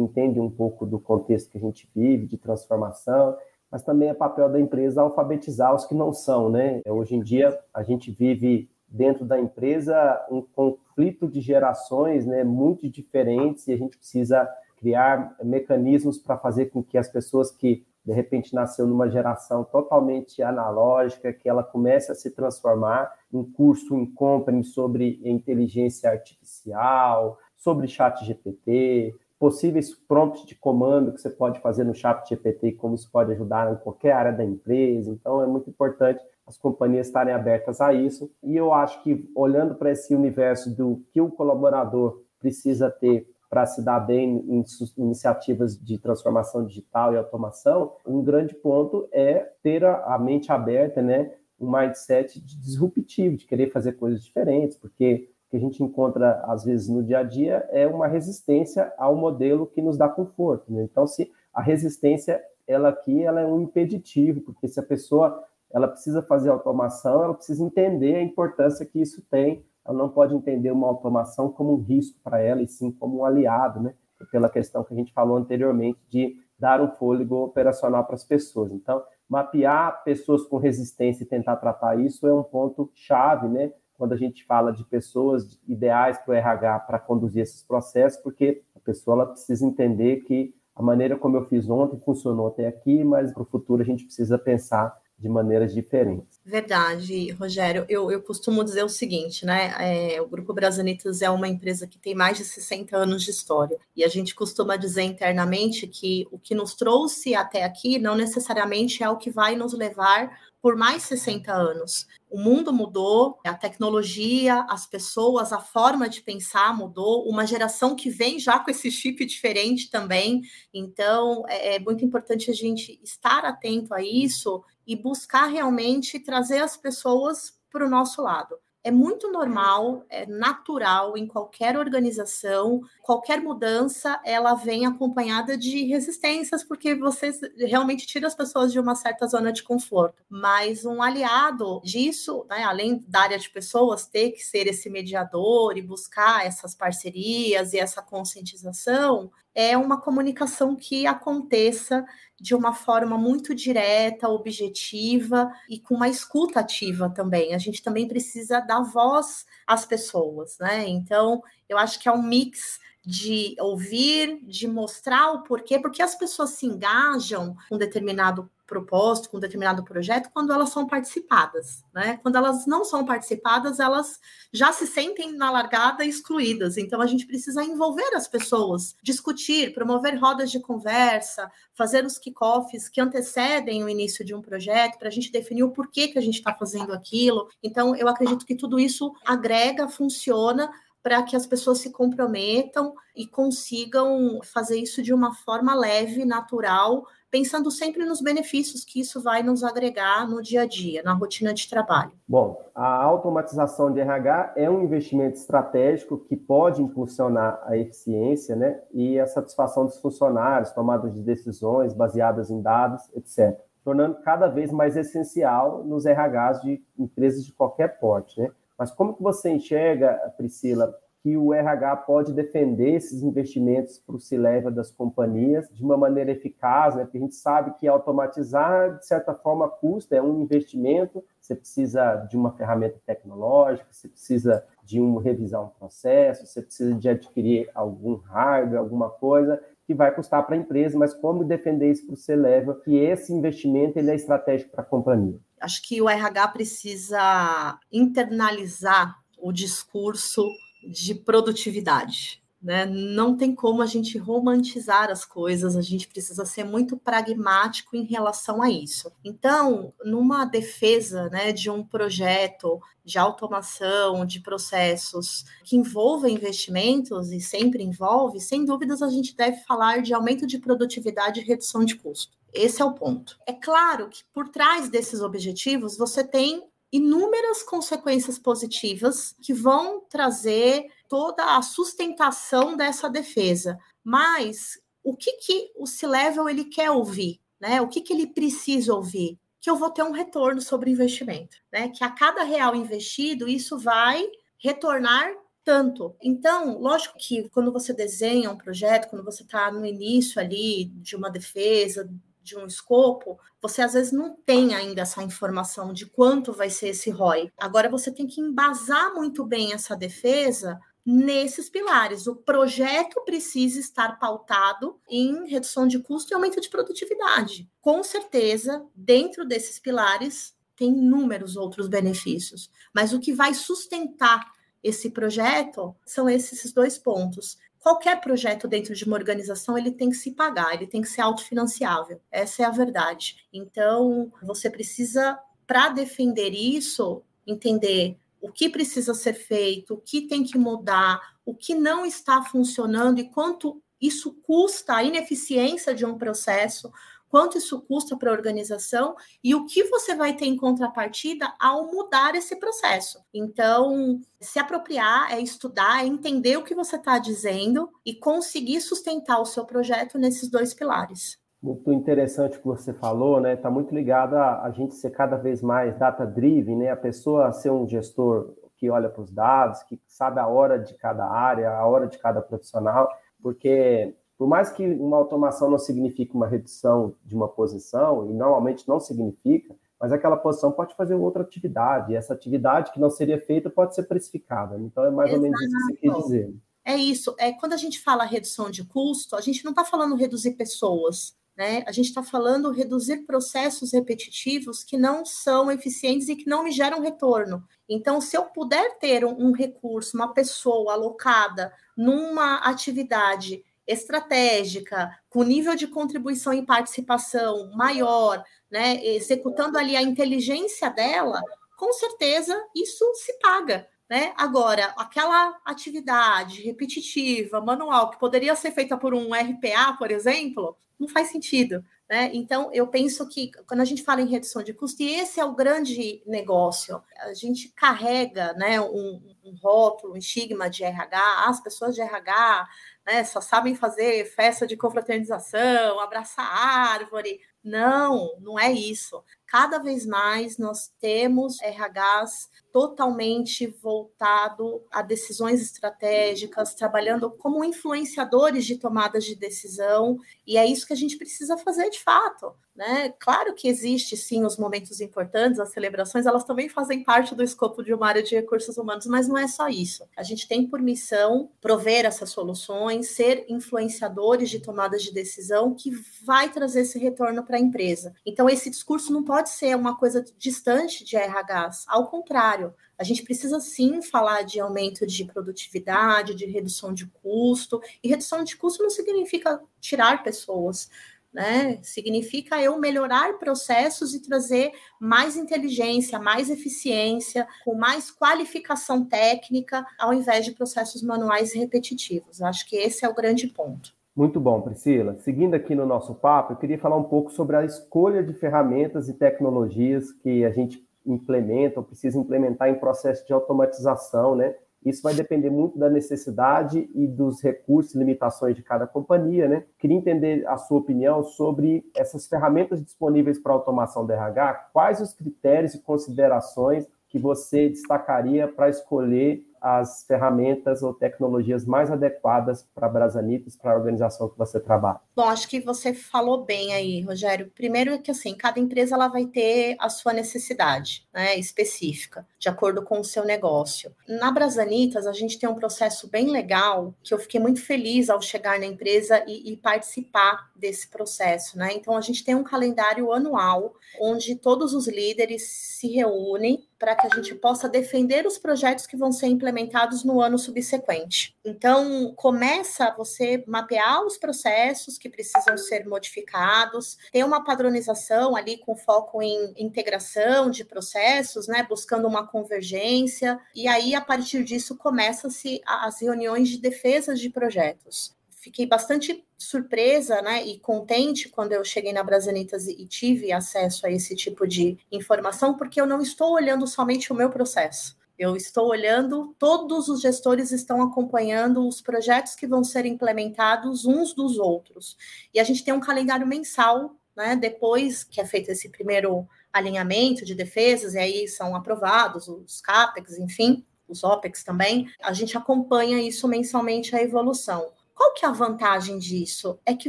entendem 0.00 0.42
um 0.42 0.50
pouco 0.50 0.86
do 0.86 1.00
contexto 1.00 1.50
que 1.50 1.58
a 1.58 1.60
gente 1.60 1.88
vive, 1.94 2.26
de 2.26 2.38
transformação, 2.38 3.36
mas 3.70 3.82
também 3.82 4.08
é 4.08 4.14
papel 4.14 4.48
da 4.48 4.60
empresa 4.60 5.02
alfabetizar 5.02 5.74
os 5.74 5.84
que 5.84 5.94
não 5.94 6.12
são, 6.12 6.48
né? 6.48 6.80
Hoje 6.86 7.16
em 7.16 7.20
dia 7.20 7.58
a 7.72 7.82
gente 7.82 8.12
vive 8.12 8.70
dentro 8.86 9.24
da 9.24 9.40
empresa 9.40 10.24
um 10.30 10.40
conflito 10.40 11.26
de 11.26 11.40
gerações, 11.40 12.24
né, 12.24 12.44
muito 12.44 12.88
diferentes 12.88 13.66
e 13.66 13.72
a 13.72 13.76
gente 13.76 13.98
precisa 13.98 14.48
criar 14.76 15.34
mecanismos 15.42 16.18
para 16.18 16.38
fazer 16.38 16.66
com 16.66 16.82
que 16.82 16.96
as 16.96 17.08
pessoas 17.08 17.50
que 17.50 17.84
de 18.04 18.12
repente 18.12 18.54
nasceu 18.54 18.86
numa 18.86 19.08
geração 19.08 19.64
totalmente 19.64 20.42
analógica, 20.42 21.32
que 21.32 21.48
ela 21.48 21.62
comece 21.62 22.12
a 22.12 22.14
se 22.14 22.30
transformar 22.30 23.12
em 23.32 23.42
curso 23.42 23.96
em 23.96 24.06
company 24.06 24.62
sobre 24.62 25.20
inteligência 25.24 26.10
artificial, 26.10 27.38
sobre 27.56 27.88
chat 27.88 28.24
GPT, 28.24 29.14
possíveis 29.38 29.94
prompts 29.94 30.44
de 30.46 30.54
comando 30.54 31.12
que 31.12 31.20
você 31.20 31.30
pode 31.30 31.60
fazer 31.60 31.84
no 31.84 31.94
chat 31.94 32.28
GPT 32.28 32.72
como 32.72 32.94
isso 32.94 33.10
pode 33.10 33.32
ajudar 33.32 33.72
em 33.72 33.76
qualquer 33.76 34.12
área 34.12 34.32
da 34.32 34.44
empresa. 34.44 35.10
Então, 35.10 35.42
é 35.42 35.46
muito 35.46 35.70
importante 35.70 36.22
as 36.46 36.58
companhias 36.58 37.06
estarem 37.06 37.32
abertas 37.32 37.80
a 37.80 37.92
isso. 37.92 38.30
E 38.42 38.56
eu 38.56 38.72
acho 38.72 39.02
que, 39.02 39.30
olhando 39.34 39.74
para 39.74 39.90
esse 39.90 40.14
universo 40.14 40.74
do 40.74 41.02
que 41.12 41.20
o 41.20 41.30
colaborador 41.30 42.22
precisa 42.38 42.90
ter 42.90 43.26
para 43.54 43.66
se 43.66 43.82
dar 43.82 44.00
bem 44.00 44.44
em 44.48 44.64
iniciativas 44.98 45.78
de 45.78 45.96
transformação 45.96 46.66
digital 46.66 47.14
e 47.14 47.16
automação, 47.16 47.92
um 48.04 48.20
grande 48.20 48.52
ponto 48.52 49.08
é 49.12 49.48
ter 49.62 49.84
a, 49.84 50.18
mente 50.18 50.50
aberta, 50.50 51.00
né? 51.00 51.30
um 51.60 51.70
mindset 51.70 52.44
de 52.44 52.60
disruptivo, 52.60 53.36
de 53.36 53.46
querer 53.46 53.70
fazer 53.70 53.92
coisas 53.92 54.24
diferentes, 54.24 54.76
porque 54.76 55.30
o 55.46 55.50
que 55.52 55.56
a 55.56 55.60
gente 55.60 55.84
encontra, 55.84 56.42
às 56.48 56.64
vezes, 56.64 56.88
no 56.88 57.00
dia 57.00 57.20
a 57.20 57.22
dia 57.22 57.64
é 57.70 57.86
uma 57.86 58.08
resistência 58.08 58.92
ao 58.98 59.14
modelo 59.14 59.68
que 59.68 59.80
nos 59.80 59.96
dá 59.96 60.08
conforto. 60.08 60.72
Né? 60.72 60.82
Então, 60.90 61.06
se 61.06 61.30
a 61.54 61.62
resistência, 61.62 62.42
ela 62.66 62.88
aqui, 62.88 63.22
ela 63.22 63.40
é 63.40 63.46
um 63.46 63.60
impeditivo, 63.60 64.40
porque 64.40 64.66
se 64.66 64.80
a 64.80 64.82
pessoa 64.82 65.44
ela 65.72 65.86
precisa 65.86 66.22
fazer 66.22 66.50
automação, 66.50 67.22
ela 67.22 67.34
precisa 67.34 67.62
entender 67.62 68.16
a 68.16 68.22
importância 68.22 68.84
que 68.84 69.00
isso 69.00 69.22
tem 69.30 69.64
ela 69.86 69.96
não 69.96 70.08
pode 70.08 70.34
entender 70.34 70.70
uma 70.70 70.86
automação 70.86 71.50
como 71.50 71.74
um 71.74 71.82
risco 71.82 72.18
para 72.22 72.40
ela, 72.40 72.62
e 72.62 72.68
sim 72.68 72.90
como 72.90 73.18
um 73.18 73.24
aliado, 73.24 73.80
né? 73.80 73.94
Pela 74.30 74.48
questão 74.48 74.82
que 74.82 74.94
a 74.94 74.96
gente 74.96 75.12
falou 75.12 75.36
anteriormente 75.36 75.98
de 76.08 76.36
dar 76.58 76.80
um 76.80 76.88
fôlego 76.88 77.44
operacional 77.44 78.04
para 78.04 78.14
as 78.14 78.24
pessoas. 78.24 78.72
Então, 78.72 79.02
mapear 79.28 80.02
pessoas 80.04 80.44
com 80.44 80.56
resistência 80.56 81.24
e 81.24 81.26
tentar 81.26 81.56
tratar 81.56 81.98
isso 82.00 82.26
é 82.26 82.32
um 82.32 82.42
ponto 82.42 82.90
chave, 82.94 83.48
né? 83.48 83.72
Quando 83.96 84.12
a 84.12 84.16
gente 84.16 84.44
fala 84.44 84.72
de 84.72 84.84
pessoas 84.84 85.60
ideais 85.68 86.18
para 86.18 86.32
o 86.32 86.34
RH 86.34 86.80
para 86.80 86.98
conduzir 86.98 87.42
esses 87.42 87.62
processos, 87.62 88.20
porque 88.22 88.62
a 88.74 88.80
pessoa 88.80 89.14
ela 89.14 89.26
precisa 89.26 89.64
entender 89.64 90.22
que 90.22 90.54
a 90.74 90.82
maneira 90.82 91.16
como 91.16 91.36
eu 91.36 91.44
fiz 91.44 91.68
ontem 91.68 92.00
funcionou 92.00 92.48
até 92.48 92.66
aqui, 92.66 93.04
mas 93.04 93.32
para 93.32 93.42
o 93.42 93.46
futuro 93.46 93.82
a 93.82 93.84
gente 93.84 94.04
precisa 94.04 94.36
pensar 94.36 94.96
de 95.18 95.28
maneiras 95.28 95.72
diferentes. 95.72 96.40
Verdade, 96.44 97.30
Rogério. 97.32 97.86
Eu, 97.88 98.10
eu 98.10 98.20
costumo 98.20 98.64
dizer 98.64 98.84
o 98.84 98.88
seguinte, 98.88 99.46
né? 99.46 99.72
É, 99.78 100.20
o 100.20 100.26
Grupo 100.26 100.52
Brasanitas 100.52 101.22
é 101.22 101.30
uma 101.30 101.48
empresa 101.48 101.86
que 101.86 101.98
tem 101.98 102.14
mais 102.14 102.36
de 102.36 102.44
60 102.44 102.96
anos 102.96 103.22
de 103.22 103.30
história. 103.30 103.78
E 103.96 104.04
a 104.04 104.08
gente 104.08 104.34
costuma 104.34 104.76
dizer 104.76 105.02
internamente 105.02 105.86
que 105.86 106.26
o 106.30 106.38
que 106.38 106.54
nos 106.54 106.74
trouxe 106.74 107.34
até 107.34 107.64
aqui 107.64 107.98
não 107.98 108.14
necessariamente 108.14 109.02
é 109.02 109.08
o 109.08 109.16
que 109.16 109.30
vai 109.30 109.56
nos 109.56 109.72
levar 109.72 110.30
por 110.60 110.76
mais 110.76 111.02
60 111.02 111.52
anos. 111.52 112.06
O 112.30 112.40
mundo 112.40 112.72
mudou, 112.72 113.38
a 113.44 113.52
tecnologia, 113.52 114.64
as 114.68 114.86
pessoas, 114.86 115.52
a 115.52 115.60
forma 115.60 116.08
de 116.08 116.22
pensar 116.22 116.74
mudou, 116.74 117.28
uma 117.28 117.46
geração 117.46 117.94
que 117.94 118.08
vem 118.08 118.38
já 118.38 118.58
com 118.58 118.70
esse 118.70 118.90
chip 118.90 119.24
diferente 119.26 119.90
também. 119.90 120.40
Então, 120.72 121.44
é, 121.48 121.76
é 121.76 121.78
muito 121.78 122.02
importante 122.02 122.50
a 122.50 122.54
gente 122.54 122.98
estar 123.02 123.44
atento 123.44 123.92
a 123.92 124.02
isso 124.02 124.64
e 124.86 124.96
buscar 124.96 125.46
realmente 125.46 126.18
trazer 126.20 126.58
as 126.58 126.76
pessoas 126.76 127.52
para 127.70 127.86
o 127.86 127.90
nosso 127.90 128.22
lado. 128.22 128.56
É 128.86 128.90
muito 128.90 129.32
normal, 129.32 130.04
é 130.10 130.26
natural 130.26 131.16
em 131.16 131.26
qualquer 131.26 131.74
organização, 131.78 132.82
qualquer 133.00 133.40
mudança, 133.40 134.20
ela 134.26 134.52
vem 134.54 134.84
acompanhada 134.84 135.56
de 135.56 135.84
resistências, 135.86 136.62
porque 136.62 136.94
você 136.94 137.30
realmente 137.56 138.06
tira 138.06 138.26
as 138.26 138.34
pessoas 138.34 138.70
de 138.72 138.78
uma 138.78 138.94
certa 138.94 139.26
zona 139.26 139.50
de 139.50 139.62
conforto. 139.62 140.22
Mas 140.28 140.84
um 140.84 141.00
aliado 141.02 141.80
disso, 141.82 142.44
né, 142.50 142.62
além 142.62 143.02
da 143.08 143.20
área 143.22 143.38
de 143.38 143.48
pessoas 143.48 144.06
ter 144.06 144.32
que 144.32 144.40
ser 144.42 144.66
esse 144.66 144.90
mediador 144.90 145.78
e 145.78 145.82
buscar 145.82 146.44
essas 146.46 146.74
parcerias 146.74 147.72
e 147.72 147.78
essa 147.78 148.02
conscientização, 148.02 149.30
é 149.54 149.76
uma 149.76 150.00
comunicação 150.00 150.74
que 150.74 151.06
aconteça 151.06 152.04
de 152.40 152.54
uma 152.54 152.74
forma 152.74 153.16
muito 153.16 153.54
direta, 153.54 154.28
objetiva 154.28 155.50
e 155.68 155.78
com 155.78 155.94
uma 155.94 156.08
escuta 156.08 156.60
ativa 156.60 157.08
também. 157.08 157.54
A 157.54 157.58
gente 157.58 157.82
também 157.82 158.08
precisa 158.08 158.60
dar 158.60 158.82
voz 158.82 159.46
às 159.66 159.86
pessoas, 159.86 160.58
né? 160.58 160.88
Então, 160.88 161.42
eu 161.68 161.78
acho 161.78 162.00
que 162.00 162.08
é 162.08 162.12
um 162.12 162.22
mix 162.22 162.80
de 163.06 163.54
ouvir, 163.60 164.40
de 164.44 164.66
mostrar 164.66 165.32
o 165.32 165.42
porquê, 165.42 165.78
porque 165.78 166.02
as 166.02 166.14
pessoas 166.14 166.50
se 166.50 166.66
engajam 166.66 167.54
com 167.68 167.78
determinado 167.78 168.50
propósito, 168.74 169.30
com 169.30 169.38
determinado 169.38 169.84
projeto, 169.84 170.30
quando 170.32 170.52
elas 170.52 170.70
são 170.70 170.86
participadas, 170.86 171.84
né? 171.94 172.18
Quando 172.22 172.36
elas 172.36 172.66
não 172.66 172.84
são 172.84 173.04
participadas, 173.04 173.78
elas 173.78 174.18
já 174.52 174.72
se 174.72 174.86
sentem 174.86 175.32
na 175.36 175.50
largada 175.50 176.04
excluídas. 176.04 176.76
Então 176.76 177.00
a 177.00 177.06
gente 177.06 177.26
precisa 177.26 177.62
envolver 177.62 178.14
as 178.14 178.26
pessoas, 178.26 178.96
discutir, 179.02 179.72
promover 179.72 180.18
rodas 180.18 180.50
de 180.50 180.58
conversa, 180.58 181.50
fazer 181.72 182.04
os 182.04 182.18
kickoffs 182.18 182.88
que 182.88 183.00
antecedem 183.00 183.84
o 183.84 183.88
início 183.88 184.24
de 184.24 184.34
um 184.34 184.42
projeto 184.42 184.98
para 184.98 185.08
a 185.08 185.12
gente 185.12 185.30
definir 185.30 185.62
o 185.62 185.70
porquê 185.70 186.08
que 186.08 186.18
a 186.18 186.22
gente 186.22 186.38
está 186.38 186.52
fazendo 186.52 186.92
aquilo. 186.92 187.48
Então 187.62 187.94
eu 187.94 188.08
acredito 188.08 188.44
que 188.44 188.56
tudo 188.56 188.80
isso 188.80 189.12
agrega, 189.24 189.88
funciona 189.88 190.68
para 191.04 191.22
que 191.22 191.36
as 191.36 191.46
pessoas 191.46 191.80
se 191.80 191.92
comprometam 191.92 192.94
e 193.14 193.26
consigam 193.26 194.40
fazer 194.42 194.78
isso 194.78 195.02
de 195.02 195.12
uma 195.12 195.34
forma 195.34 195.74
leve, 195.74 196.24
natural, 196.24 197.06
pensando 197.34 197.68
sempre 197.68 198.04
nos 198.06 198.20
benefícios 198.20 198.84
que 198.84 199.00
isso 199.00 199.20
vai 199.20 199.42
nos 199.42 199.64
agregar 199.64 200.24
no 200.30 200.40
dia 200.40 200.62
a 200.62 200.66
dia, 200.66 201.02
na 201.02 201.14
rotina 201.14 201.52
de 201.52 201.68
trabalho. 201.68 202.12
Bom, 202.28 202.62
a 202.72 203.02
automatização 203.02 203.92
de 203.92 203.98
RH 203.98 204.52
é 204.56 204.70
um 204.70 204.84
investimento 204.84 205.36
estratégico 205.36 206.16
que 206.16 206.36
pode 206.36 206.80
impulsionar 206.80 207.60
a 207.64 207.76
eficiência 207.76 208.54
né, 208.54 208.80
e 208.92 209.18
a 209.18 209.26
satisfação 209.26 209.84
dos 209.84 209.98
funcionários, 209.98 210.70
tomada 210.70 211.10
de 211.10 211.20
decisões 211.24 211.92
baseadas 211.92 212.50
em 212.50 212.62
dados, 212.62 213.02
etc., 213.16 213.58
tornando 213.82 214.14
cada 214.22 214.46
vez 214.46 214.70
mais 214.70 214.96
essencial 214.96 215.82
nos 215.82 216.04
RHs 216.06 216.62
de 216.62 216.84
empresas 216.96 217.44
de 217.44 217.52
qualquer 217.52 217.98
porte. 217.98 218.40
Né? 218.40 218.48
Mas 218.78 218.92
como 218.92 219.12
que 219.12 219.22
você 219.24 219.50
enxerga, 219.50 220.12
Priscila, 220.36 220.94
que 221.24 221.38
o 221.38 221.54
RH 221.54 221.96
pode 221.96 222.34
defender 222.34 222.96
esses 222.96 223.22
investimentos 223.22 223.96
para 223.96 224.14
o 224.14 224.20
C-Level 224.20 224.70
das 224.70 224.90
companhias 224.90 225.66
de 225.72 225.82
uma 225.82 225.96
maneira 225.96 226.32
eficaz, 226.32 226.94
né? 226.94 227.04
porque 227.04 227.16
a 227.16 227.20
gente 227.22 227.34
sabe 227.34 227.72
que 227.78 227.88
automatizar, 227.88 228.98
de 228.98 229.06
certa 229.06 229.32
forma, 229.32 229.66
custa, 229.66 230.14
é 230.14 230.20
um 230.20 230.42
investimento, 230.42 231.24
você 231.40 231.54
precisa 231.54 232.16
de 232.28 232.36
uma 232.36 232.52
ferramenta 232.52 233.00
tecnológica, 233.06 233.88
você 233.90 234.06
precisa 234.06 234.62
de 234.84 235.00
um, 235.00 235.16
revisar 235.16 235.64
um 235.64 235.70
processo, 235.70 236.46
você 236.46 236.60
precisa 236.60 236.94
de 236.94 237.08
adquirir 237.08 237.70
algum 237.74 238.16
hardware, 238.16 238.78
alguma 238.78 239.08
coisa, 239.08 239.58
que 239.86 239.94
vai 239.94 240.14
custar 240.14 240.44
para 240.44 240.54
a 240.54 240.58
empresa, 240.58 240.98
mas 240.98 241.14
como 241.14 241.42
defender 241.42 241.90
isso 241.90 242.04
para 242.04 242.12
o 242.12 242.18
C-Level, 242.18 242.74
que 242.80 242.98
esse 242.98 243.32
investimento 243.32 243.98
ele 243.98 244.10
é 244.10 244.14
estratégico 244.14 244.72
para 244.72 244.82
a 244.82 244.86
companhia? 244.86 245.38
Acho 245.58 245.80
que 245.88 246.02
o 246.02 246.08
RH 246.08 246.48
precisa 246.48 247.78
internalizar 247.90 249.16
o 249.38 249.50
discurso 249.50 250.46
de 250.88 251.14
produtividade. 251.14 252.42
né? 252.60 252.86
Não 252.86 253.36
tem 253.36 253.54
como 253.54 253.82
a 253.82 253.86
gente 253.86 254.16
romantizar 254.16 255.10
as 255.10 255.22
coisas, 255.24 255.76
a 255.76 255.82
gente 255.82 256.08
precisa 256.08 256.46
ser 256.46 256.64
muito 256.64 256.96
pragmático 256.96 257.94
em 257.94 258.04
relação 258.04 258.62
a 258.62 258.70
isso. 258.70 259.12
Então, 259.22 259.92
numa 260.02 260.46
defesa 260.46 261.28
né, 261.28 261.52
de 261.52 261.68
um 261.68 261.84
projeto 261.84 262.80
de 263.04 263.18
automação 263.18 264.24
de 264.24 264.40
processos 264.40 265.44
que 265.62 265.76
envolva 265.76 266.30
investimentos 266.30 267.30
e 267.30 267.38
sempre 267.38 267.82
envolve, 267.82 268.40
sem 268.40 268.64
dúvidas 268.64 269.02
a 269.02 269.10
gente 269.10 269.36
deve 269.36 269.58
falar 269.64 270.00
de 270.00 270.14
aumento 270.14 270.46
de 270.46 270.58
produtividade 270.58 271.40
e 271.40 271.44
redução 271.44 271.84
de 271.84 271.96
custo. 271.96 272.32
Esse 272.54 272.80
é 272.80 272.84
o 272.84 272.94
ponto. 272.94 273.36
É 273.46 273.52
claro 273.52 274.08
que 274.08 274.22
por 274.32 274.48
trás 274.48 274.88
desses 274.88 275.20
objetivos 275.20 275.98
você 275.98 276.24
tem 276.24 276.64
inúmeras 276.94 277.60
consequências 277.60 278.38
positivas 278.38 279.34
que 279.42 279.52
vão 279.52 280.02
trazer 280.08 280.86
toda 281.08 281.56
a 281.56 281.60
sustentação 281.60 282.76
dessa 282.76 283.10
defesa. 283.10 283.76
Mas 284.04 284.80
o 285.02 285.16
que, 285.16 285.32
que 285.38 285.72
o 285.74 285.88
C-Level 285.88 286.48
ele 286.48 286.66
quer 286.66 286.92
ouvir? 286.92 287.40
Né? 287.58 287.80
O 287.80 287.88
que, 287.88 288.00
que 288.00 288.12
ele 288.12 288.28
precisa 288.28 288.94
ouvir? 288.94 289.36
Que 289.60 289.68
eu 289.68 289.74
vou 289.74 289.90
ter 289.90 290.04
um 290.04 290.12
retorno 290.12 290.60
sobre 290.60 290.88
investimento. 290.88 291.56
Né? 291.72 291.88
Que 291.88 292.04
a 292.04 292.10
cada 292.10 292.44
real 292.44 292.76
investido, 292.76 293.48
isso 293.48 293.76
vai 293.76 294.24
retornar 294.56 295.34
tanto. 295.64 296.14
Então, 296.22 296.78
lógico 296.78 297.18
que 297.18 297.48
quando 297.48 297.72
você 297.72 297.92
desenha 297.92 298.52
um 298.52 298.56
projeto, 298.56 299.10
quando 299.10 299.24
você 299.24 299.42
está 299.42 299.68
no 299.72 299.84
início 299.84 300.40
ali 300.40 300.84
de 300.84 301.16
uma 301.16 301.28
defesa, 301.28 302.08
de 302.44 302.56
um 302.56 302.66
escopo, 302.66 303.38
você 303.60 303.80
às 303.80 303.94
vezes 303.94 304.12
não 304.12 304.36
tem 304.36 304.74
ainda 304.74 305.02
essa 305.02 305.22
informação 305.22 305.92
de 305.92 306.06
quanto 306.06 306.52
vai 306.52 306.68
ser 306.68 306.88
esse 306.88 307.10
ROI. 307.10 307.50
Agora 307.58 307.88
você 307.88 308.12
tem 308.12 308.26
que 308.26 308.40
embasar 308.40 309.14
muito 309.14 309.44
bem 309.44 309.72
essa 309.72 309.96
defesa 309.96 310.78
nesses 311.04 311.68
pilares. 311.68 312.26
O 312.26 312.36
projeto 312.36 313.22
precisa 313.24 313.80
estar 313.80 314.18
pautado 314.18 315.00
em 315.08 315.48
redução 315.48 315.86
de 315.86 315.98
custo 315.98 316.32
e 316.32 316.34
aumento 316.34 316.60
de 316.60 316.68
produtividade. 316.68 317.68
Com 317.80 318.02
certeza, 318.02 318.86
dentro 318.94 319.46
desses 319.46 319.78
pilares, 319.78 320.54
tem 320.76 320.88
inúmeros 320.88 321.56
outros 321.56 321.88
benefícios, 321.88 322.70
mas 322.92 323.12
o 323.12 323.20
que 323.20 323.32
vai 323.32 323.54
sustentar 323.54 324.52
esse 324.82 325.10
projeto 325.10 325.96
são 326.04 326.28
esses 326.28 326.72
dois 326.72 326.98
pontos 326.98 327.56
qualquer 327.84 328.18
projeto 328.18 328.66
dentro 328.66 328.94
de 328.94 329.04
uma 329.04 329.14
organização 329.14 329.76
ele 329.76 329.90
tem 329.90 330.08
que 330.08 330.16
se 330.16 330.30
pagar, 330.30 330.72
ele 330.72 330.86
tem 330.86 331.02
que 331.02 331.08
ser 331.08 331.20
autofinanciável. 331.20 332.18
Essa 332.32 332.62
é 332.62 332.64
a 332.64 332.70
verdade. 332.70 333.46
Então, 333.52 334.32
você 334.42 334.70
precisa, 334.70 335.38
para 335.66 335.90
defender 335.90 336.48
isso, 336.54 337.22
entender 337.46 338.16
o 338.40 338.50
que 338.50 338.70
precisa 338.70 339.12
ser 339.12 339.34
feito, 339.34 339.92
o 339.92 340.00
que 340.00 340.22
tem 340.22 340.42
que 340.42 340.56
mudar, 340.56 341.20
o 341.44 341.54
que 341.54 341.74
não 341.74 342.06
está 342.06 342.40
funcionando 342.40 343.20
e 343.20 343.28
quanto 343.28 343.82
isso 344.00 344.32
custa 344.32 344.96
a 344.96 345.04
ineficiência 345.04 345.94
de 345.94 346.06
um 346.06 346.16
processo, 346.16 346.90
quanto 347.34 347.58
isso 347.58 347.80
custa 347.80 348.16
para 348.16 348.30
a 348.30 348.32
organização 348.32 349.16
e 349.42 349.56
o 349.56 349.66
que 349.66 349.82
você 349.88 350.14
vai 350.14 350.36
ter 350.36 350.44
em 350.44 350.56
contrapartida 350.56 351.52
ao 351.60 351.84
mudar 351.88 352.36
esse 352.36 352.54
processo. 352.54 353.18
Então, 353.34 354.20
se 354.40 354.60
apropriar 354.60 355.32
é 355.32 355.40
estudar, 355.40 356.04
é 356.04 356.06
entender 356.06 356.56
o 356.56 356.62
que 356.62 356.76
você 356.76 356.94
está 356.94 357.18
dizendo 357.18 357.90
e 358.06 358.14
conseguir 358.14 358.80
sustentar 358.80 359.40
o 359.40 359.44
seu 359.44 359.64
projeto 359.64 360.16
nesses 360.16 360.48
dois 360.48 360.72
pilares. 360.72 361.36
Muito 361.60 361.90
interessante 361.92 362.56
o 362.56 362.60
que 362.60 362.66
você 362.68 362.92
falou, 362.92 363.40
né? 363.40 363.54
Está 363.54 363.68
muito 363.68 363.92
ligado 363.92 364.36
a, 364.36 364.62
a 364.62 364.70
gente 364.70 364.94
ser 364.94 365.10
cada 365.10 365.36
vez 365.36 365.60
mais 365.60 365.98
data-driven, 365.98 366.76
né? 366.76 366.90
A 366.92 366.96
pessoa 366.96 367.50
ser 367.50 367.72
um 367.72 367.88
gestor 367.88 368.54
que 368.76 368.88
olha 368.88 369.08
para 369.08 369.22
os 369.22 369.32
dados, 369.32 369.82
que 369.82 370.00
sabe 370.06 370.38
a 370.38 370.46
hora 370.46 370.78
de 370.78 370.94
cada 370.94 371.26
área, 371.26 371.72
a 371.72 371.84
hora 371.84 372.06
de 372.06 372.16
cada 372.16 372.40
profissional, 372.40 373.10
porque 373.42 374.14
por 374.36 374.48
mais 374.48 374.70
que 374.70 374.84
uma 374.84 375.16
automação 375.16 375.70
não 375.70 375.78
signifique 375.78 376.34
uma 376.34 376.46
redução 376.46 377.14
de 377.24 377.34
uma 377.34 377.48
posição, 377.48 378.30
e 378.30 378.34
normalmente 378.34 378.88
não 378.88 378.98
significa, 378.98 379.74
mas 380.00 380.12
aquela 380.12 380.36
posição 380.36 380.72
pode 380.72 380.94
fazer 380.94 381.14
outra 381.14 381.42
atividade, 381.42 382.12
e 382.12 382.16
essa 382.16 382.34
atividade 382.34 382.92
que 382.92 383.00
não 383.00 383.10
seria 383.10 383.40
feita 383.40 383.70
pode 383.70 383.94
ser 383.94 384.04
precificada. 384.04 384.78
Então, 384.78 385.04
é 385.04 385.10
mais 385.10 385.30
Exato. 385.30 385.44
ou 385.44 385.50
menos 385.50 385.60
isso 385.60 385.76
que 385.76 385.82
você 385.84 385.96
quer 385.96 386.22
dizer. 386.22 386.54
É 386.84 386.96
isso. 386.96 387.34
É, 387.38 387.52
quando 387.52 387.72
a 387.72 387.78
gente 387.78 388.00
fala 388.00 388.24
redução 388.24 388.70
de 388.70 388.84
custo, 388.84 389.36
a 389.36 389.40
gente 389.40 389.64
não 389.64 389.70
está 389.70 389.84
falando 389.84 390.14
reduzir 390.14 390.52
pessoas, 390.52 391.34
né? 391.56 391.82
A 391.86 391.92
gente 391.92 392.06
está 392.06 392.22
falando 392.22 392.70
reduzir 392.70 393.24
processos 393.24 393.92
repetitivos 393.92 394.84
que 394.84 394.98
não 394.98 395.24
são 395.24 395.70
eficientes 395.70 396.28
e 396.28 396.36
que 396.36 396.48
não 396.48 396.64
me 396.64 396.70
geram 396.70 397.00
retorno. 397.00 397.64
Então, 397.88 398.20
se 398.20 398.36
eu 398.36 398.44
puder 398.44 398.98
ter 398.98 399.24
um, 399.24 399.48
um 399.48 399.52
recurso, 399.52 400.16
uma 400.16 400.34
pessoa 400.34 400.92
alocada 400.92 401.72
numa 401.96 402.56
atividade 402.56 403.64
estratégica, 403.86 405.10
com 405.28 405.42
nível 405.42 405.74
de 405.74 405.86
contribuição 405.86 406.52
e 406.52 406.64
participação 406.64 407.70
maior, 407.74 408.42
né, 408.70 409.04
executando 409.04 409.78
ali 409.78 409.96
a 409.96 410.02
inteligência 410.02 410.90
dela, 410.90 411.40
com 411.76 411.92
certeza 411.92 412.60
isso 412.74 413.04
se 413.14 413.38
paga. 413.38 413.88
Né? 414.08 414.34
Agora, 414.36 414.94
aquela 414.96 415.58
atividade 415.64 416.62
repetitiva, 416.62 417.60
manual, 417.60 418.10
que 418.10 418.18
poderia 418.18 418.54
ser 418.54 418.70
feita 418.70 418.96
por 418.96 419.14
um 419.14 419.30
RPA, 419.32 419.96
por 419.98 420.10
exemplo, 420.10 420.76
não 420.98 421.08
faz 421.08 421.28
sentido. 421.28 421.84
Né? 422.08 422.30
Então, 422.34 422.70
eu 422.72 422.86
penso 422.86 423.26
que 423.28 423.50
quando 423.66 423.80
a 423.80 423.84
gente 423.84 424.02
fala 424.02 424.20
em 424.20 424.28
redução 424.28 424.62
de 424.62 424.74
custo, 424.74 425.02
e 425.02 425.14
esse 425.14 425.40
é 425.40 425.44
o 425.44 425.54
grande 425.54 426.22
negócio, 426.26 427.02
a 427.18 427.32
gente 427.32 427.70
carrega 427.70 428.52
né, 428.54 428.78
um, 428.80 429.34
um 429.42 429.54
rótulo, 429.62 430.12
um 430.12 430.16
estigma 430.16 430.68
de 430.68 430.84
RH, 430.84 431.44
as 431.46 431.62
pessoas 431.62 431.94
de 431.94 432.02
RH 432.02 432.68
né, 433.06 433.24
só 433.24 433.40
sabem 433.40 433.74
fazer 433.74 434.24
festa 434.34 434.66
de 434.66 434.76
confraternização, 434.76 436.00
abraçar 436.00 436.46
árvore. 436.46 437.40
Não, 437.62 438.36
não 438.40 438.58
é 438.58 438.70
isso. 438.72 439.22
Cada 439.46 439.78
vez 439.78 440.06
mais 440.06 440.58
nós 440.58 440.92
temos 441.00 441.58
RHs 441.60 442.50
totalmente 442.74 443.68
voltado 443.68 444.82
a 444.90 445.00
decisões 445.00 445.62
estratégicas, 445.62 446.74
trabalhando 446.74 447.30
como 447.30 447.64
influenciadores 447.64 448.66
de 448.66 448.76
tomadas 448.76 449.24
de 449.24 449.36
decisão, 449.36 450.18
e 450.44 450.56
é 450.56 450.66
isso 450.66 450.84
que 450.84 450.92
a 450.92 450.96
gente 450.96 451.16
precisa 451.16 451.56
fazer 451.56 451.88
de 451.88 452.00
fato. 452.00 452.52
Né? 452.74 453.14
Claro 453.20 453.54
que 453.54 453.68
existe 453.68 454.16
sim 454.16 454.44
os 454.44 454.56
momentos 454.56 455.00
importantes, 455.00 455.60
as 455.60 455.70
celebrações, 455.70 456.26
elas 456.26 456.42
também 456.42 456.68
fazem 456.68 457.04
parte 457.04 457.32
do 457.32 457.44
escopo 457.44 457.84
de 457.84 457.94
uma 457.94 458.08
área 458.08 458.24
de 458.24 458.34
recursos 458.34 458.76
humanos, 458.76 459.06
mas 459.06 459.28
não 459.28 459.38
é 459.38 459.46
só 459.46 459.68
isso. 459.68 460.04
A 460.16 460.24
gente 460.24 460.48
tem 460.48 460.66
por 460.66 460.82
missão 460.82 461.52
prover 461.60 462.04
essas 462.04 462.30
soluções, 462.30 463.10
ser 463.10 463.46
influenciadores 463.48 464.50
de 464.50 464.58
tomadas 464.58 465.04
de 465.04 465.12
decisão 465.12 465.72
que 465.72 465.92
vai 466.24 466.50
trazer 466.50 466.80
esse 466.80 466.98
retorno 466.98 467.44
para 467.44 467.56
a 467.56 467.60
empresa. 467.60 468.12
Então, 468.26 468.48
esse 468.48 468.68
discurso 468.68 469.12
não 469.12 469.22
pode 469.22 469.50
ser 469.50 469.76
uma 469.76 469.96
coisa 469.96 470.24
distante 470.36 471.04
de 471.04 471.16
RHs, 471.16 471.84
ao 471.86 472.08
contrário 472.08 472.63
a 472.98 473.04
gente 473.04 473.22
precisa 473.22 473.58
sim 473.60 474.00
falar 474.02 474.42
de 474.42 474.60
aumento 474.60 475.06
de 475.06 475.24
produtividade, 475.24 476.34
de 476.34 476.46
redução 476.46 476.92
de 476.92 477.06
custo, 477.06 477.80
e 478.02 478.08
redução 478.08 478.44
de 478.44 478.56
custo 478.56 478.82
não 478.82 478.90
significa 478.90 479.60
tirar 479.80 480.22
pessoas, 480.22 480.88
né? 481.32 481.80
Significa 481.82 482.62
eu 482.62 482.78
melhorar 482.78 483.38
processos 483.38 484.14
e 484.14 484.22
trazer 484.22 484.70
mais 485.00 485.36
inteligência, 485.36 486.18
mais 486.18 486.48
eficiência, 486.48 487.46
com 487.64 487.74
mais 487.74 488.10
qualificação 488.10 489.04
técnica, 489.04 489.84
ao 489.98 490.14
invés 490.14 490.44
de 490.44 490.52
processos 490.52 491.02
manuais 491.02 491.52
repetitivos. 491.52 492.40
Acho 492.40 492.68
que 492.68 492.76
esse 492.76 493.04
é 493.04 493.08
o 493.08 493.14
grande 493.14 493.48
ponto. 493.48 493.92
Muito 494.14 494.38
bom, 494.38 494.60
Priscila. 494.60 495.18
Seguindo 495.18 495.54
aqui 495.54 495.74
no 495.74 495.84
nosso 495.84 496.14
papo, 496.14 496.52
eu 496.52 496.56
queria 496.56 496.78
falar 496.78 496.96
um 496.96 497.02
pouco 497.02 497.32
sobre 497.32 497.56
a 497.56 497.64
escolha 497.64 498.22
de 498.22 498.32
ferramentas 498.32 499.08
e 499.08 499.12
tecnologias 499.12 500.12
que 500.12 500.44
a 500.44 500.52
gente 500.52 500.86
implementa 501.06 501.80
ou 501.80 501.84
precisa 501.84 502.18
implementar 502.18 502.68
em 502.68 502.78
processo 502.78 503.26
de 503.26 503.32
automatização, 503.32 504.34
né? 504.34 504.54
Isso 504.84 505.02
vai 505.02 505.14
depender 505.14 505.48
muito 505.48 505.78
da 505.78 505.88
necessidade 505.88 506.90
e 506.94 507.06
dos 507.06 507.42
recursos 507.42 507.94
e 507.94 507.98
limitações 507.98 508.54
de 508.54 508.62
cada 508.62 508.86
companhia, 508.86 509.48
né? 509.48 509.64
Queria 509.78 509.96
entender 509.96 510.46
a 510.46 510.58
sua 510.58 510.78
opinião 510.78 511.22
sobre 511.22 511.90
essas 511.96 512.26
ferramentas 512.26 512.82
disponíveis 512.82 513.38
para 513.38 513.52
automação 513.52 514.04
do 514.04 514.12
RH, 514.12 514.68
quais 514.72 515.00
os 515.00 515.14
critérios 515.14 515.74
e 515.74 515.82
considerações 515.82 516.86
que 517.08 517.18
você 517.18 517.68
destacaria 517.68 518.46
para 518.46 518.68
escolher 518.68 519.42
as 519.64 520.04
ferramentas 520.06 520.82
ou 520.82 520.92
tecnologias 520.92 521.64
mais 521.64 521.90
adequadas 521.90 522.68
para 522.74 522.86
a 522.86 522.90
Brasanitas, 522.90 523.56
para 523.56 523.72
a 523.72 523.76
organização 523.76 524.28
que 524.28 524.36
você 524.36 524.60
trabalha? 524.60 525.00
Bom, 525.16 525.22
acho 525.22 525.48
que 525.48 525.58
você 525.58 525.94
falou 525.94 526.44
bem 526.44 526.74
aí, 526.74 527.00
Rogério. 527.00 527.50
Primeiro 527.54 527.92
é 527.92 527.98
que 527.98 528.10
assim, 528.10 528.36
cada 528.36 528.60
empresa 528.60 528.94
ela 528.94 529.08
vai 529.08 529.24
ter 529.24 529.74
a 529.80 529.88
sua 529.88 530.12
necessidade, 530.12 531.08
né, 531.14 531.36
específica, 531.36 532.26
de 532.38 532.46
acordo 532.46 532.82
com 532.82 533.00
o 533.00 533.04
seu 533.04 533.24
negócio. 533.24 533.90
Na 534.06 534.30
Brasanitas, 534.30 535.06
a 535.06 535.14
gente 535.14 535.38
tem 535.38 535.48
um 535.48 535.54
processo 535.54 536.10
bem 536.10 536.30
legal 536.30 536.94
que 537.02 537.14
eu 537.14 537.18
fiquei 537.18 537.40
muito 537.40 537.64
feliz 537.64 538.10
ao 538.10 538.20
chegar 538.20 538.60
na 538.60 538.66
empresa 538.66 539.24
e, 539.26 539.50
e 539.50 539.56
participar 539.56 540.50
desse 540.54 540.88
processo, 540.88 541.56
né? 541.56 541.72
Então 541.72 541.96
a 541.96 542.02
gente 542.02 542.22
tem 542.22 542.34
um 542.34 542.44
calendário 542.44 543.10
anual 543.14 543.72
onde 543.98 544.36
todos 544.36 544.74
os 544.74 544.86
líderes 544.88 545.48
se 545.48 545.88
reúnem 545.88 546.68
para 546.84 546.94
que 546.94 547.06
a 547.06 547.10
gente 547.16 547.34
possa 547.36 547.66
defender 547.66 548.26
os 548.26 548.36
projetos 548.36 548.86
que 548.86 548.94
vão 548.94 549.10
ser 549.10 549.28
implementados 549.28 550.04
no 550.04 550.20
ano 550.20 550.38
subsequente. 550.38 551.34
Então, 551.42 552.12
começa 552.14 552.94
você 552.94 553.42
mapear 553.46 554.04
os 554.04 554.18
processos 554.18 554.98
que 554.98 555.08
precisam 555.08 555.56
ser 555.56 555.86
modificados, 555.86 556.98
ter 557.10 557.24
uma 557.24 557.42
padronização 557.42 558.36
ali 558.36 558.58
com 558.58 558.76
foco 558.76 559.22
em 559.22 559.54
integração 559.56 560.50
de 560.50 560.62
processos, 560.62 561.48
né, 561.48 561.64
buscando 561.66 562.06
uma 562.06 562.26
convergência, 562.26 563.40
e 563.54 563.66
aí 563.66 563.94
a 563.94 564.02
partir 564.02 564.44
disso 564.44 564.76
começa-se 564.76 565.62
as 565.66 566.02
reuniões 566.02 566.50
de 566.50 566.58
defesa 566.58 567.14
de 567.14 567.30
projetos 567.30 568.14
fiquei 568.44 568.66
bastante 568.66 569.24
surpresa 569.38 570.20
né, 570.20 570.44
e 570.44 570.58
contente 570.58 571.30
quando 571.30 571.52
eu 571.52 571.64
cheguei 571.64 571.94
na 571.94 572.02
Brasanitas 572.02 572.68
e 572.68 572.84
tive 572.84 573.32
acesso 573.32 573.86
a 573.86 573.90
esse 573.90 574.14
tipo 574.14 574.46
de 574.46 574.78
informação, 574.92 575.56
porque 575.56 575.80
eu 575.80 575.86
não 575.86 576.02
estou 576.02 576.34
olhando 576.34 576.66
somente 576.66 577.10
o 577.10 577.16
meu 577.16 577.30
processo. 577.30 577.96
Eu 578.18 578.36
estou 578.36 578.68
olhando, 578.68 579.34
todos 579.38 579.88
os 579.88 580.02
gestores 580.02 580.52
estão 580.52 580.82
acompanhando 580.82 581.66
os 581.66 581.80
projetos 581.80 582.34
que 582.34 582.46
vão 582.46 582.62
ser 582.62 582.84
implementados 582.84 583.86
uns 583.86 584.12
dos 584.12 584.38
outros. 584.38 584.96
E 585.32 585.40
a 585.40 585.44
gente 585.44 585.64
tem 585.64 585.72
um 585.72 585.80
calendário 585.80 586.26
mensal, 586.26 586.94
né? 587.16 587.34
Depois 587.34 588.04
que 588.04 588.20
é 588.20 588.26
feito 588.26 588.50
esse 588.50 588.68
primeiro 588.68 589.26
alinhamento 589.52 590.24
de 590.24 590.34
defesas, 590.34 590.94
e 590.94 590.98
aí 590.98 591.26
são 591.26 591.56
aprovados 591.56 592.28
os 592.28 592.60
CAPEX, 592.60 593.18
enfim, 593.18 593.64
os 593.88 594.04
OPEX 594.04 594.44
também, 594.44 594.88
a 595.02 595.12
gente 595.12 595.36
acompanha 595.36 596.00
isso 596.00 596.28
mensalmente 596.28 596.94
a 596.94 597.02
evolução. 597.02 597.72
Qual 597.94 598.12
que 598.12 598.24
é 598.24 598.28
a 598.28 598.32
vantagem 598.32 598.98
disso? 598.98 599.58
É 599.64 599.74
que 599.74 599.88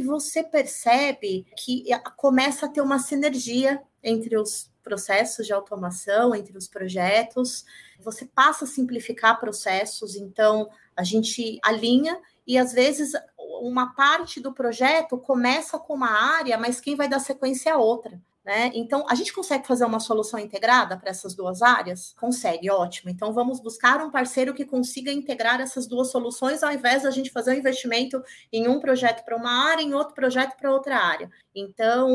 você 0.00 0.42
percebe 0.42 1.46
que 1.56 1.84
começa 2.16 2.66
a 2.66 2.68
ter 2.68 2.80
uma 2.80 2.98
sinergia 2.98 3.82
entre 4.02 4.38
os 4.38 4.70
processos 4.82 5.44
de 5.44 5.52
automação, 5.52 6.32
entre 6.32 6.56
os 6.56 6.68
projetos. 6.68 7.64
Você 7.98 8.24
passa 8.24 8.64
a 8.64 8.68
simplificar 8.68 9.40
processos, 9.40 10.14
então 10.14 10.70
a 10.96 11.02
gente 11.02 11.58
alinha 11.64 12.20
e 12.46 12.56
às 12.56 12.72
vezes 12.72 13.12
uma 13.60 13.94
parte 13.94 14.38
do 14.38 14.52
projeto 14.52 15.18
começa 15.18 15.76
com 15.76 15.94
uma 15.94 16.10
área, 16.10 16.56
mas 16.56 16.80
quem 16.80 16.94
vai 16.94 17.08
dar 17.08 17.18
sequência 17.18 17.70
é 17.70 17.76
outra. 17.76 18.20
Né? 18.46 18.70
Então, 18.74 19.04
a 19.10 19.14
gente 19.16 19.32
consegue 19.32 19.66
fazer 19.66 19.84
uma 19.84 19.98
solução 19.98 20.38
integrada 20.38 20.96
para 20.96 21.10
essas 21.10 21.34
duas 21.34 21.62
áreas? 21.62 22.14
Consegue, 22.16 22.70
ótimo. 22.70 23.10
Então, 23.10 23.32
vamos 23.32 23.58
buscar 23.58 24.00
um 24.00 24.08
parceiro 24.08 24.54
que 24.54 24.64
consiga 24.64 25.10
integrar 25.10 25.60
essas 25.60 25.88
duas 25.88 26.12
soluções, 26.12 26.62
ao 26.62 26.70
invés 26.72 27.02
da 27.02 27.10
gente 27.10 27.32
fazer 27.32 27.50
um 27.50 27.58
investimento 27.58 28.22
em 28.52 28.68
um 28.68 28.78
projeto 28.78 29.24
para 29.24 29.36
uma 29.36 29.50
área, 29.50 29.82
em 29.82 29.94
outro 29.94 30.14
projeto 30.14 30.56
para 30.56 30.72
outra 30.72 30.96
área. 30.96 31.28
Então, 31.52 32.08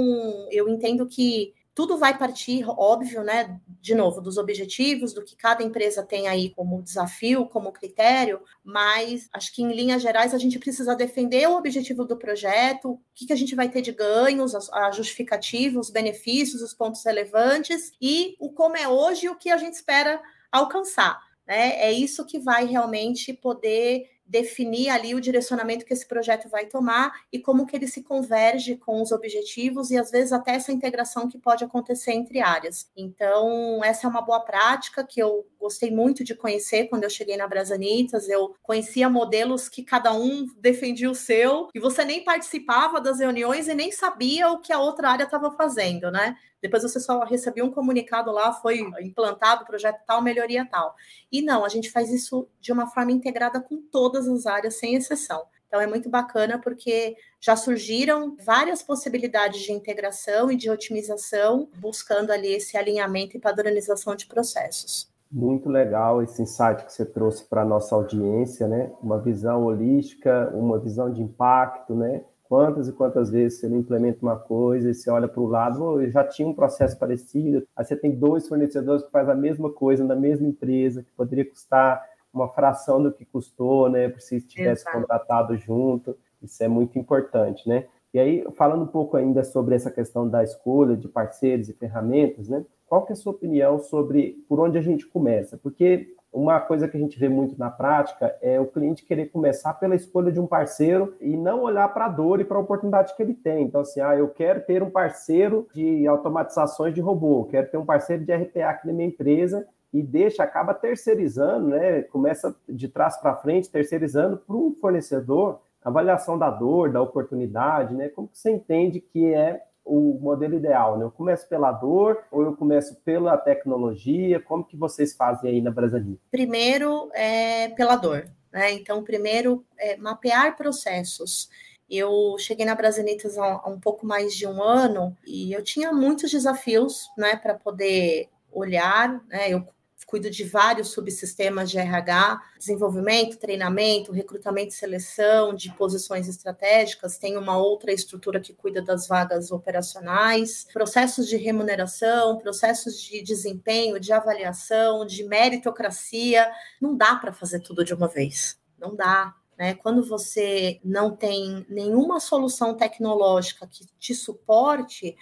eu 0.51 0.69
entendo 0.69 1.05
que 1.05 1.53
tudo 1.73 1.97
vai 1.97 2.17
partir, 2.17 2.65
óbvio, 2.67 3.23
né? 3.23 3.59
De 3.67 3.95
novo, 3.95 4.21
dos 4.21 4.37
objetivos, 4.37 5.13
do 5.13 5.23
que 5.23 5.35
cada 5.35 5.63
empresa 5.63 6.03
tem 6.03 6.27
aí 6.27 6.49
como 6.49 6.81
desafio, 6.81 7.45
como 7.45 7.71
critério, 7.71 8.41
mas 8.63 9.29
acho 9.33 9.53
que 9.53 9.63
em 9.63 9.71
linhas 9.71 10.01
gerais 10.01 10.33
a 10.33 10.37
gente 10.37 10.59
precisa 10.59 10.95
defender 10.95 11.47
o 11.47 11.55
objetivo 11.57 12.03
do 12.03 12.17
projeto, 12.17 12.91
o 12.91 13.01
que, 13.15 13.25
que 13.25 13.33
a 13.33 13.37
gente 13.37 13.55
vai 13.55 13.69
ter 13.69 13.81
de 13.81 13.93
ganhos, 13.93 14.53
a 14.71 14.91
justificativa, 14.91 15.79
os 15.79 15.89
benefícios, 15.89 16.61
os 16.61 16.73
pontos 16.73 17.03
relevantes 17.05 17.91
e 18.01 18.35
o 18.39 18.51
como 18.51 18.75
é 18.75 18.87
hoje 18.87 19.25
e 19.25 19.29
o 19.29 19.35
que 19.35 19.49
a 19.49 19.57
gente 19.57 19.73
espera 19.73 20.21
alcançar. 20.51 21.21
Né? 21.47 21.79
É 21.81 21.91
isso 21.91 22.25
que 22.25 22.39
vai 22.39 22.65
realmente 22.65 23.33
poder 23.33 24.09
definir 24.31 24.89
ali 24.89 25.13
o 25.13 25.19
direcionamento 25.19 25.85
que 25.85 25.91
esse 25.91 26.07
projeto 26.07 26.47
vai 26.47 26.65
tomar 26.65 27.11
e 27.31 27.37
como 27.37 27.67
que 27.67 27.75
ele 27.75 27.85
se 27.85 28.01
converge 28.01 28.77
com 28.77 29.01
os 29.01 29.11
objetivos 29.11 29.91
e 29.91 29.97
às 29.97 30.09
vezes 30.09 30.31
até 30.31 30.55
essa 30.55 30.71
integração 30.71 31.27
que 31.27 31.37
pode 31.37 31.65
acontecer 31.65 32.13
entre 32.13 32.39
áreas. 32.39 32.89
Então, 32.95 33.83
essa 33.83 34.07
é 34.07 34.09
uma 34.09 34.21
boa 34.21 34.39
prática 34.39 35.03
que 35.03 35.21
eu 35.21 35.45
gostei 35.59 35.91
muito 35.91 36.23
de 36.23 36.33
conhecer 36.33 36.87
quando 36.87 37.03
eu 37.03 37.09
cheguei 37.09 37.35
na 37.35 37.47
Brasanitas. 37.47 38.29
Eu 38.29 38.55
conhecia 38.63 39.09
modelos 39.09 39.67
que 39.67 39.83
cada 39.83 40.13
um 40.13 40.47
defendia 40.57 41.11
o 41.11 41.15
seu 41.15 41.67
e 41.75 41.79
você 41.79 42.05
nem 42.05 42.23
participava 42.23 43.01
das 43.01 43.19
reuniões 43.19 43.67
e 43.67 43.73
nem 43.73 43.91
sabia 43.91 44.49
o 44.49 44.61
que 44.61 44.71
a 44.71 44.79
outra 44.79 45.09
área 45.09 45.25
estava 45.25 45.51
fazendo, 45.51 46.09
né? 46.09 46.37
Depois 46.61 46.83
você 46.83 46.99
só 46.99 47.23
recebia 47.23 47.65
um 47.65 47.71
comunicado 47.71 48.31
lá, 48.31 48.53
foi 48.53 48.79
implantado 49.01 49.63
o 49.63 49.65
projeto 49.65 50.01
tal, 50.05 50.21
melhoria 50.21 50.65
tal. 50.65 50.95
E 51.31 51.41
não, 51.41 51.65
a 51.65 51.69
gente 51.69 51.89
faz 51.91 52.11
isso 52.11 52.47
de 52.59 52.71
uma 52.71 52.87
forma 52.87 53.11
integrada 53.11 53.59
com 53.59 53.81
todas 53.81 54.27
as 54.27 54.45
áreas, 54.45 54.75
sem 54.75 54.95
exceção. 54.95 55.43
Então 55.67 55.79
é 55.79 55.87
muito 55.87 56.09
bacana 56.09 56.59
porque 56.59 57.15
já 57.39 57.55
surgiram 57.55 58.35
várias 58.43 58.83
possibilidades 58.83 59.61
de 59.61 59.71
integração 59.71 60.51
e 60.51 60.57
de 60.57 60.69
otimização, 60.69 61.69
buscando 61.77 62.31
ali 62.31 62.53
esse 62.53 62.75
alinhamento 62.75 63.37
e 63.37 63.39
padronização 63.39 64.13
de 64.13 64.27
processos. 64.27 65.09
Muito 65.31 65.69
legal 65.69 66.21
esse 66.21 66.41
insight 66.41 66.83
que 66.83 66.91
você 66.91 67.05
trouxe 67.05 67.45
para 67.45 67.61
a 67.61 67.65
nossa 67.65 67.95
audiência, 67.95 68.67
né? 68.67 68.91
Uma 69.01 69.17
visão 69.17 69.63
holística, 69.63 70.51
uma 70.53 70.77
visão 70.77 71.09
de 71.09 71.21
impacto, 71.21 71.95
né? 71.95 72.21
Quantas 72.51 72.89
e 72.89 72.91
quantas 72.91 73.29
vezes 73.29 73.61
você 73.61 73.69
não 73.69 73.77
implementa 73.77 74.19
uma 74.21 74.35
coisa 74.35 74.89
e 74.89 74.93
você 74.93 75.09
olha 75.09 75.25
para 75.25 75.39
o 75.39 75.47
lado, 75.47 75.81
oh, 75.81 76.05
já 76.09 76.21
tinha 76.21 76.45
um 76.45 76.53
processo 76.53 76.99
parecido, 76.99 77.65
aí 77.73 77.85
você 77.85 77.95
tem 77.95 78.11
dois 78.11 78.45
fornecedores 78.45 79.05
que 79.05 79.09
fazem 79.09 79.31
a 79.31 79.37
mesma 79.37 79.71
coisa 79.71 80.03
na 80.03 80.17
mesma 80.17 80.49
empresa, 80.49 81.01
que 81.01 81.13
poderia 81.13 81.49
custar 81.49 82.05
uma 82.33 82.49
fração 82.49 83.01
do 83.01 83.09
que 83.09 83.23
custou, 83.23 83.89
né? 83.89 84.13
Se 84.19 84.41
tivesse 84.41 84.83
Exato. 84.83 84.97
contratado 84.97 85.55
junto, 85.55 86.13
isso 86.41 86.61
é 86.61 86.67
muito 86.67 86.99
importante, 86.99 87.69
né? 87.69 87.85
E 88.13 88.19
aí, 88.19 88.45
falando 88.57 88.83
um 88.83 88.87
pouco 88.87 89.15
ainda 89.15 89.45
sobre 89.45 89.73
essa 89.73 89.89
questão 89.89 90.27
da 90.27 90.43
escolha 90.43 90.97
de 90.97 91.07
parceiros 91.07 91.69
e 91.69 91.73
ferramentas, 91.73 92.49
né? 92.49 92.65
Qual 92.85 93.05
que 93.05 93.13
é 93.13 93.15
a 93.15 93.15
sua 93.15 93.31
opinião 93.31 93.79
sobre 93.79 94.43
por 94.49 94.59
onde 94.59 94.77
a 94.77 94.81
gente 94.81 95.07
começa? 95.07 95.57
Porque 95.57 96.13
uma 96.31 96.59
coisa 96.59 96.87
que 96.87 96.95
a 96.95 96.99
gente 96.99 97.19
vê 97.19 97.27
muito 97.27 97.57
na 97.59 97.69
prática 97.69 98.35
é 98.41 98.59
o 98.59 98.65
cliente 98.65 99.05
querer 99.05 99.27
começar 99.27 99.73
pela 99.73 99.95
escolha 99.95 100.31
de 100.31 100.39
um 100.39 100.47
parceiro 100.47 101.15
e 101.19 101.35
não 101.35 101.61
olhar 101.61 101.87
para 101.93 102.05
a 102.05 102.09
dor 102.09 102.39
e 102.39 102.45
para 102.45 102.57
a 102.57 102.61
oportunidade 102.61 103.15
que 103.15 103.21
ele 103.21 103.33
tem. 103.33 103.65
Então, 103.65 103.81
assim, 103.81 103.99
ah, 103.99 104.15
eu 104.15 104.29
quero 104.29 104.61
ter 104.61 104.81
um 104.81 104.89
parceiro 104.89 105.67
de 105.73 106.07
automatizações 106.07 106.93
de 106.93 107.01
robô, 107.01 107.45
quero 107.45 107.69
ter 107.69 107.77
um 107.77 107.85
parceiro 107.85 108.23
de 108.23 108.33
RPA 108.33 108.69
aqui 108.69 108.87
na 108.87 108.93
minha 108.93 109.09
empresa 109.09 109.67
e 109.93 110.01
deixa, 110.01 110.43
acaba 110.43 110.73
terceirizando, 110.73 111.67
né? 111.67 112.03
Começa 112.03 112.55
de 112.67 112.87
trás 112.87 113.17
para 113.17 113.35
frente, 113.35 113.69
terceirizando 113.69 114.37
para 114.37 114.55
um 114.55 114.73
fornecedor 114.79 115.59
avaliação 115.83 116.37
da 116.37 116.49
dor, 116.49 116.91
da 116.91 117.01
oportunidade, 117.01 117.93
né? 117.95 118.09
Como 118.09 118.27
que 118.27 118.37
você 118.37 118.51
entende 118.51 118.99
que 118.99 119.33
é 119.33 119.63
o 119.91 120.17
modelo 120.21 120.55
ideal, 120.55 120.97
né? 120.97 121.03
Eu 121.03 121.11
começo 121.11 121.49
pela 121.49 121.69
dor 121.69 122.23
ou 122.31 122.43
eu 122.43 122.55
começo 122.55 122.95
pela 123.03 123.37
tecnologia? 123.37 124.39
Como 124.39 124.63
que 124.63 124.77
vocês 124.77 125.13
fazem 125.13 125.51
aí 125.51 125.61
na 125.61 125.69
Brasilia? 125.69 126.17
Primeiro 126.31 127.09
é 127.13 127.67
pela 127.69 127.97
dor, 127.97 128.25
né? 128.53 128.71
Então, 128.71 129.03
primeiro 129.03 129.65
é 129.77 129.97
mapear 129.97 130.55
processos. 130.55 131.49
Eu 131.89 132.37
cheguei 132.39 132.65
na 132.65 132.73
Brasilitas 132.73 133.37
há 133.37 133.67
um 133.67 133.77
pouco 133.77 134.05
mais 134.05 134.33
de 134.33 134.47
um 134.47 134.63
ano 134.63 135.13
e 135.27 135.51
eu 135.51 135.61
tinha 135.61 135.91
muitos 135.91 136.31
desafios, 136.31 137.09
né, 137.17 137.35
para 137.35 137.53
poder 137.53 138.29
olhar, 138.49 139.21
né? 139.27 139.49
Eu 139.49 139.65
cuido 140.11 140.29
de 140.29 140.43
vários 140.43 140.89
subsistemas 140.89 141.71
de 141.71 141.79
RH, 141.79 142.41
desenvolvimento, 142.59 143.37
treinamento, 143.37 144.11
recrutamento 144.11 144.73
e 144.73 144.77
seleção 144.77 145.55
de 145.55 145.73
posições 145.73 146.27
estratégicas, 146.27 147.17
tem 147.17 147.37
uma 147.37 147.57
outra 147.57 147.93
estrutura 147.93 148.41
que 148.41 148.53
cuida 148.53 148.81
das 148.81 149.07
vagas 149.07 149.53
operacionais, 149.53 150.67
processos 150.73 151.29
de 151.29 151.37
remuneração, 151.37 152.37
processos 152.39 153.01
de 153.01 153.23
desempenho, 153.23 154.01
de 154.01 154.11
avaliação, 154.11 155.05
de 155.05 155.23
meritocracia. 155.23 156.51
Não 156.81 156.93
dá 156.93 157.15
para 157.15 157.31
fazer 157.31 157.61
tudo 157.61 157.85
de 157.85 157.93
uma 157.93 158.09
vez. 158.09 158.59
Não 158.77 158.93
dá. 158.93 159.33
Né? 159.57 159.75
Quando 159.75 160.03
você 160.03 160.81
não 160.83 161.15
tem 161.15 161.65
nenhuma 161.69 162.19
solução 162.19 162.75
tecnológica 162.75 163.65
que 163.65 163.85
te 163.97 164.13
suporte, 164.13 165.15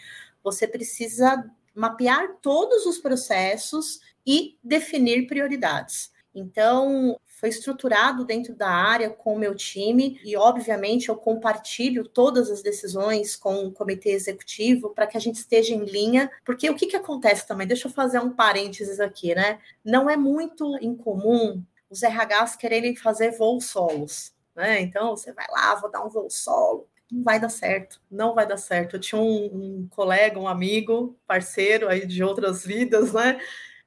você 0.43 0.67
precisa 0.67 1.45
mapear 1.75 2.37
todos 2.41 2.87
os 2.87 2.97
processos 2.97 3.99
e 4.25 4.57
definir 4.63 5.27
prioridades. 5.27 6.11
Então, 6.33 7.19
foi 7.25 7.49
estruturado 7.49 8.23
dentro 8.23 8.53
da 8.53 8.69
área 8.69 9.09
com 9.09 9.33
o 9.33 9.39
meu 9.39 9.55
time 9.55 10.19
e, 10.23 10.37
obviamente, 10.37 11.09
eu 11.09 11.15
compartilho 11.15 12.07
todas 12.07 12.49
as 12.49 12.61
decisões 12.61 13.35
com 13.35 13.65
o 13.65 13.71
comitê 13.71 14.11
executivo 14.11 14.91
para 14.91 15.07
que 15.07 15.17
a 15.17 15.21
gente 15.21 15.37
esteja 15.37 15.73
em 15.73 15.85
linha, 15.85 16.29
porque 16.45 16.69
o 16.69 16.75
que, 16.75 16.87
que 16.87 16.95
acontece 16.95 17.47
também? 17.47 17.65
Deixa 17.65 17.87
eu 17.87 17.91
fazer 17.91 18.19
um 18.19 18.31
parênteses 18.31 18.99
aqui, 18.99 19.33
né? 19.33 19.59
Não 19.83 20.09
é 20.09 20.15
muito 20.15 20.77
incomum 20.81 21.63
os 21.89 22.03
RHs 22.03 22.55
quererem 22.55 22.95
fazer 22.95 23.31
voos 23.31 23.65
solos, 23.65 24.33
né? 24.55 24.79
Então, 24.81 25.15
você 25.15 25.33
vai 25.33 25.47
lá, 25.49 25.75
vou 25.75 25.89
dar 25.89 26.05
um 26.05 26.09
voo 26.09 26.29
solo, 26.29 26.87
não 27.11 27.23
vai 27.23 27.39
dar 27.39 27.49
certo, 27.49 27.99
não 28.11 28.35
vai 28.35 28.45
dar 28.45 28.57
certo. 28.57 28.95
Eu 28.95 28.99
tinha 28.99 29.19
um, 29.19 29.45
um, 29.45 29.87
colega, 29.89 30.39
um 30.39 30.47
amigo, 30.47 31.17
parceiro 31.25 31.89
aí 31.89 32.05
de 32.05 32.23
outras 32.23 32.63
vidas, 32.63 33.13
né? 33.13 33.39